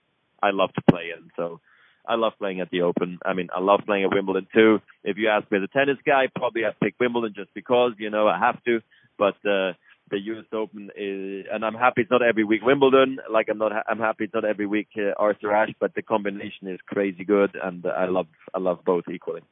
I 0.41 0.51
love 0.51 0.73
to 0.75 0.83
play 0.89 1.11
in. 1.17 1.31
So 1.37 1.61
I 2.07 2.15
love 2.15 2.35
playing 2.39 2.61
at 2.61 2.71
the 2.71 2.83
Open. 2.83 3.19
I 3.25 3.33
mean, 3.35 3.49
I 3.55 3.61
love 3.61 3.81
playing 3.87 4.05
at 4.05 4.15
Wimbledon 4.15 4.47
too. 4.55 4.81
If 5.03 5.17
you 5.17 5.29
ask 5.29 5.51
me 5.51 5.59
as 5.59 5.65
a 5.65 5.79
tennis 5.79 5.99
guy, 6.07 6.29
probably 6.35 6.65
I'd 6.65 6.79
pick 6.81 6.95
Wimbledon 7.01 7.35
just 7.35 7.53
because 7.55 7.93
you 7.99 8.11
know 8.11 8.29
I 8.29 8.39
have 8.39 8.63
to. 8.65 8.81
But 9.19 9.35
uh, 9.45 9.73
the 10.11 10.19
U.S. 10.19 10.45
Open 10.53 10.91
is, 10.97 11.47
and 11.53 11.65
I'm 11.65 11.75
happy 11.75 12.03
it's 12.03 12.11
not 12.11 12.23
every 12.23 12.45
week 12.45 12.63
Wimbledon. 12.63 13.19
Like 13.31 13.49
I'm 13.51 13.59
not, 13.59 13.73
I'm 13.89 13.99
happy 13.99 14.25
it's 14.25 14.35
not 14.35 14.45
every 14.45 14.67
week 14.67 14.89
uh, 14.97 15.13
Arthur 15.17 15.53
Ashe. 15.53 15.75
But 15.79 15.95
the 15.95 16.03
combination 16.03 16.69
is 16.69 16.81
crazy 16.87 17.25
good, 17.25 17.57
and 17.63 17.85
I 17.87 18.07
love, 18.07 18.27
I 18.55 18.59
love 18.59 18.81
both 18.85 19.05
equally. 19.13 19.43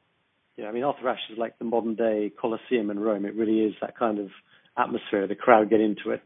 Yeah, 0.57 0.67
I 0.67 0.71
mean 0.71 0.83
Arthur 0.83 1.09
Ashe 1.09 1.31
is 1.31 1.37
like 1.37 1.57
the 1.59 1.65
modern 1.65 1.95
day 1.95 2.31
Colosseum 2.39 2.89
in 2.89 2.99
Rome. 2.99 3.25
It 3.25 3.35
really 3.35 3.59
is 3.59 3.73
that 3.81 3.97
kind 3.97 4.19
of 4.19 4.29
atmosphere. 4.77 5.27
The 5.27 5.35
crowd 5.35 5.69
get 5.69 5.81
into 5.81 6.11
it. 6.11 6.21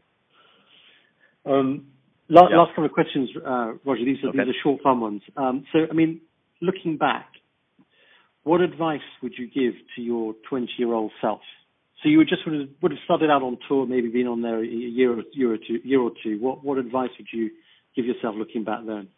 Um, 1.44 1.86
last, 2.28 2.50
yeah. 2.50 2.58
last 2.58 2.70
couple 2.70 2.86
of 2.86 2.92
questions, 2.92 3.30
uh, 3.36 3.72
Roger. 3.84 4.04
These 4.04 4.24
are 4.24 4.28
okay. 4.28 4.38
these 4.38 4.48
are 4.48 4.62
short, 4.62 4.82
fun 4.82 5.00
ones. 5.00 5.22
Um, 5.36 5.64
so, 5.72 5.80
I 5.90 5.94
mean, 5.94 6.20
looking 6.60 6.96
back, 6.96 7.28
what 8.44 8.60
advice 8.60 9.00
would 9.22 9.34
you 9.36 9.46
give 9.46 9.74
to 9.96 10.02
your 10.02 10.34
20-year-old 10.50 11.12
self? 11.20 11.40
So 12.02 12.08
you 12.08 12.18
would 12.18 12.28
just 12.28 12.44
would 12.46 12.60
have, 12.60 12.68
would 12.82 12.92
have 12.92 13.00
started 13.04 13.30
out 13.30 13.42
on 13.42 13.58
tour, 13.68 13.86
maybe 13.86 14.08
been 14.08 14.26
on 14.26 14.42
there 14.42 14.62
a 14.62 14.66
year 14.66 15.12
or, 15.12 15.22
year 15.32 15.52
or 15.54 15.58
two. 15.58 15.80
Year 15.84 16.00
or 16.00 16.10
two. 16.22 16.38
What 16.40 16.64
what 16.64 16.78
advice 16.78 17.10
would 17.18 17.28
you 17.32 17.50
give 17.94 18.06
yourself 18.06 18.34
looking 18.36 18.64
back 18.64 18.80
then? 18.86 19.08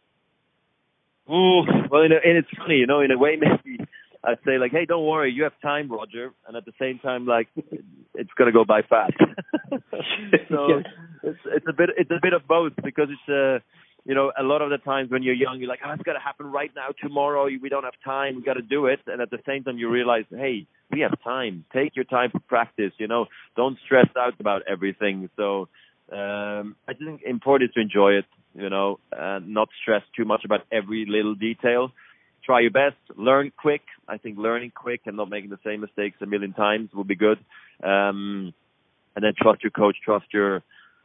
Oh 1.29 1.63
well, 1.91 2.03
in 2.03 2.13
a, 2.13 2.17
and 2.17 2.37
it's 2.37 2.49
funny, 2.59 2.77
you 2.77 2.87
know, 2.87 3.01
in 3.01 3.11
a 3.11 3.19
way 3.19 3.37
maybe 3.41 3.85
I'd 4.23 4.39
say 4.45 4.59
like, 4.59 4.73
hey, 4.73 4.87
don't 4.87 5.07
worry, 5.07 5.33
you 5.33 5.45
have 5.45 5.53
time, 5.61 5.91
Roger, 5.91 6.33
and 6.47 6.57
at 6.57 6.65
the 6.65 6.73
same 6.81 6.99
time, 6.99 7.27
like, 7.27 7.49
it's 8.15 8.31
gonna 8.37 8.53
go 8.53 8.65
by 8.65 8.83
fast. 8.83 9.15
so 10.51 10.69
yeah. 10.69 10.83
it's 11.23 11.41
it's 11.47 11.67
a 11.69 11.73
bit 11.73 11.91
it's 11.97 12.11
a 12.11 12.21
bit 12.21 12.33
of 12.33 12.47
both 12.47 12.73
because 12.83 13.09
it's 13.11 13.29
uh 13.29 13.61
you 14.05 14.15
know, 14.15 14.33
a 14.39 14.43
lot 14.43 14.61
of 14.61 14.71
the 14.71 14.79
times 14.79 15.11
when 15.11 15.23
you're 15.23 15.35
young, 15.35 15.61
you're 15.61 15.69
like, 15.69 15.81
oh, 15.85 15.93
it's 15.93 16.03
got 16.03 16.13
to 16.13 16.19
happen 16.19 16.47
right 16.47 16.71
now, 16.77 16.89
tomorrow. 17.01 17.47
We 17.47 17.69
don't 17.69 17.85
have 17.85 17.95
time. 18.05 18.37
We 18.37 18.43
got 18.43 18.55
to 18.55 18.63
do 18.63 18.87
it. 18.87 19.01
And 19.07 19.23
at 19.23 19.31
the 19.31 19.39
same 19.47 19.65
time, 19.65 19.79
you 19.79 19.89
realize, 19.89 20.25
hey, 20.31 20.67
we 20.91 21.01
have 21.01 21.13
time. 21.23 21.65
Take 21.73 21.97
your 21.97 22.05
time 22.05 22.31
for 22.31 22.41
practice. 22.41 22.93
You 22.99 23.09
know, 23.09 23.27
don't 23.57 23.79
stress 23.85 24.09
out 24.19 24.39
about 24.39 24.63
everything. 24.69 25.31
So 25.37 25.69
um, 26.13 26.77
I 26.87 26.93
think 26.93 27.23
important 27.25 27.71
is 27.71 27.75
to 27.75 27.81
enjoy 27.81 28.13
it. 28.13 28.27
You 28.57 28.71
know, 28.71 29.01
and 29.11 29.53
not 29.53 29.69
stress 29.83 30.03
too 30.17 30.25
much 30.25 30.45
about 30.45 30.61
every 30.71 31.07
little 31.09 31.35
detail. 31.35 31.91
Try 32.45 32.61
your 32.61 32.71
best. 32.71 32.97
Learn 33.17 33.51
quick. 33.57 33.83
I 34.07 34.19
think 34.19 34.39
learning 34.39 34.73
quick 34.77 35.01
and 35.07 35.17
not 35.17 35.29
making 35.29 35.51
the 35.51 35.59
same 35.65 35.81
mistakes 35.81 36.19
a 36.21 36.27
million 36.27 36.53
times 36.53 36.91
will 36.95 37.03
be 37.03 37.17
good. 37.17 37.39
Um, 37.83 38.55
and 39.17 39.25
then 39.25 39.33
trust 39.37 39.65
your 39.65 39.73
coach. 39.73 39.97
Trust 40.05 40.27
your 40.33 40.63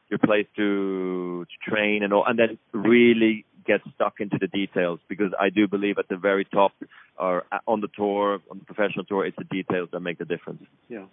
your 0.10 0.20
place 0.20 0.48
to, 0.56 1.46
to 1.46 1.72
train 1.72 2.04
and 2.04 2.14
all, 2.14 2.26
and 2.26 2.38
then 2.38 2.58
really 2.74 3.46
get 3.66 3.82
stuck 3.96 4.16
into 4.20 4.38
the 4.40 4.48
details 4.48 5.00
because 5.08 5.32
I 5.40 5.50
do 5.50 5.68
believe 5.68 5.98
at 6.00 6.08
the 6.10 6.18
very 6.18 6.46
top 6.46 6.72
or 7.18 7.44
on 7.68 7.82
the 7.82 7.90
tour, 7.96 8.40
on 8.50 8.60
the 8.60 8.66
professional 8.66 9.06
tour, 9.06 9.26
it's 9.26 9.38
the 9.38 9.44
details 9.44 9.90
that 9.92 10.00
make 10.00 10.18
the 10.18 10.26
difference. 10.26 10.64
Yeah. 10.88 11.06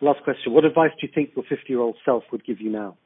Last 0.00 0.24
question. 0.24 0.52
What 0.52 0.64
advice 0.64 0.90
do 1.00 1.06
you 1.06 1.12
think 1.14 1.30
your 1.36 1.44
50 1.48 1.64
year 1.68 1.80
old 1.80 1.96
self 2.04 2.24
would 2.32 2.44
give 2.44 2.60
you 2.60 2.70
now? 2.70 2.96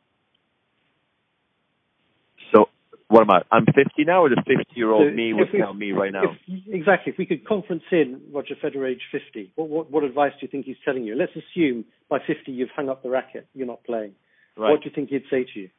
So, 2.55 2.67
what 3.09 3.21
am 3.21 3.31
I? 3.31 3.43
I'm 3.53 3.67
50 3.67 4.05
now, 4.05 4.25
or 4.25 4.31
the 4.31 4.37
50 4.37 4.65
year 4.75 4.91
old 4.91 5.15
me 5.15 5.35
would 5.35 5.49
we, 5.53 5.59
tell 5.59 5.75
me 5.75 5.93
right 5.93 6.13
now? 6.13 6.37
If, 6.49 6.75
exactly. 6.75 7.13
If 7.13 7.19
we 7.19 7.27
could 7.27 7.47
conference 7.47 7.83
in 7.93 8.23
Roger 8.33 8.55
Federer, 8.55 8.91
age 8.91 9.03
50, 9.13 9.53
what, 9.57 9.69
what, 9.69 9.91
what 9.91 10.05
advice 10.05 10.33
do 10.41 10.47
you 10.47 10.49
think 10.49 10.65
he's 10.65 10.77
telling 10.85 11.05
you? 11.05 11.15
Let's 11.15 11.33
assume 11.33 11.85
by 12.09 12.19
50 12.27 12.51
you've 12.51 12.71
hung 12.75 12.89
up 12.89 13.03
the 13.03 13.11
racket, 13.11 13.47
you're 13.53 13.67
not 13.67 13.85
playing. 13.85 14.13
Right. 14.57 14.71
What 14.71 14.83
do 14.83 14.89
you 14.89 14.95
think 14.95 15.11
he'd 15.11 15.25
say 15.31 15.45
to 15.45 15.61
you? 15.61 15.71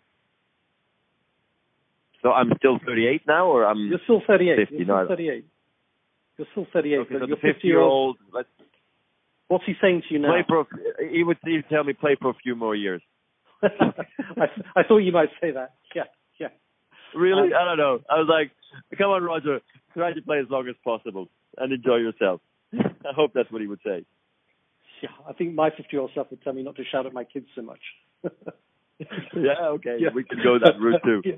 So 2.22 2.32
I'm 2.32 2.52
still 2.58 2.80
38 2.86 3.22
now, 3.28 3.48
or 3.48 3.66
I'm 3.66 3.78
you're 3.78 4.00
still 4.04 4.22
38. 4.26 4.58
50, 4.58 4.76
you're 4.76 4.86
still 4.86 5.08
38. 5.08 5.46
You're 6.38 6.48
still 6.52 6.68
38. 6.74 6.98
Okay, 6.98 7.16
so 7.20 7.26
the 7.28 7.36
50 7.36 7.68
year 7.68 7.80
old. 7.80 8.18
What's 9.48 9.64
he 9.66 9.74
saying 9.82 10.04
to 10.08 10.14
you 10.14 10.20
now? 10.20 10.30
Play 10.30 10.44
for. 10.48 10.68
He 11.10 11.24
would 11.24 11.38
tell 11.70 11.84
me 11.84 11.94
play 11.94 12.18
for 12.22 12.32
a 12.32 12.34
few 12.44 12.56
more 12.56 12.76
years. 12.76 13.02
I, 13.64 14.46
I 14.76 14.84
thought 14.84 14.98
you 14.98 15.12
might 15.12 15.30
say 15.42 15.52
that. 15.52 15.76
Yeah, 15.96 16.04
yeah. 16.40 16.50
Really? 17.16 17.54
Um, 17.54 17.60
I 17.60 17.66
don't 17.66 17.78
know. 17.78 18.00
I 18.10 18.16
was 18.16 18.28
like, 18.30 18.52
come 18.98 19.10
on, 19.10 19.24
Roger, 19.24 19.62
try 19.94 20.14
to 20.14 20.22
play 20.22 20.40
as 20.40 20.46
long 20.50 20.68
as 20.68 20.76
possible 20.84 21.30
and 21.58 21.72
enjoy 21.72 21.96
yourself. 21.96 22.42
I 22.74 23.14
hope 23.16 23.32
that's 23.34 23.52
what 23.52 23.62
he 23.62 23.68
would 23.68 23.80
say. 23.86 24.06
Yeah, 25.02 25.10
I 25.28 25.34
think 25.34 25.54
my 25.54 25.70
50 25.70 25.86
year 25.92 26.02
old 26.02 26.12
self 26.14 26.30
would 26.30 26.44
tell 26.44 26.54
me 26.54 26.64
not 26.64 26.76
to 26.76 26.84
shout 26.84 27.06
at 27.06 27.14
my 27.14 27.24
kids 27.24 27.48
so 27.56 27.62
much. 27.62 27.80
yeah, 29.00 29.70
okay. 29.78 29.98
Yeah. 30.00 30.10
We 30.14 30.24
can 30.24 30.40
go 30.44 30.58
that 30.58 30.80
route 30.80 31.02
too. 31.06 31.22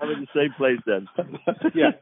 I'm 0.00 0.10
in 0.10 0.20
the 0.22 0.26
same 0.34 0.52
place 0.56 0.80
then. 0.84 1.06
yeah. 1.74 1.92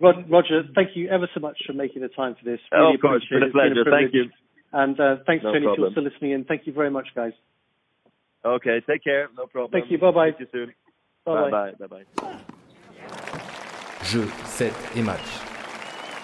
Roger, 0.00 0.62
thank 0.74 0.90
you 0.94 1.08
ever 1.08 1.28
so 1.34 1.40
much 1.40 1.58
for 1.66 1.72
making 1.72 2.02
the 2.02 2.08
time 2.08 2.34
for 2.34 2.44
this. 2.44 2.60
Really 2.72 2.84
oh, 2.84 2.94
of 2.94 3.00
course, 3.00 3.22
it's 3.22 3.30
been 3.30 3.48
a 3.48 3.52
pleasure. 3.52 3.84
Been 3.84 3.92
a 3.92 3.96
thank 3.96 4.14
you. 4.14 4.24
And 4.72 4.98
uh, 5.00 5.16
thanks 5.26 5.44
no 5.44 5.52
to 5.52 5.56
any 5.56 5.66
of 5.66 5.74
you 5.76 5.84
also 5.84 6.00
listening 6.00 6.32
in. 6.32 6.44
Thank 6.44 6.66
you 6.66 6.72
very 6.72 6.90
much, 6.90 7.08
guys. 7.14 7.32
Okay, 8.44 8.80
take 8.88 9.04
care. 9.04 9.28
No 9.36 9.46
problem. 9.46 9.70
Thank 9.72 9.90
you. 9.90 9.98
Bye 9.98 10.10
bye. 10.10 10.30
See 10.30 10.44
you 10.44 10.48
soon. 10.52 10.72
Bye 11.24 11.50
bye. 11.50 11.72
Bye 11.78 11.86
bye. 11.86 12.04
Jeu, 14.04 14.26
set 14.44 14.72
et 14.96 15.02
match. 15.02 15.20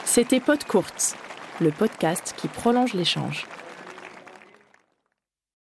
C'était 0.04 0.40
Pod 0.40 0.64
Courte, 0.64 1.16
le 1.60 1.70
podcast 1.70 2.34
qui 2.38 2.48
prolonge 2.48 2.94
l'échange. 2.94 3.46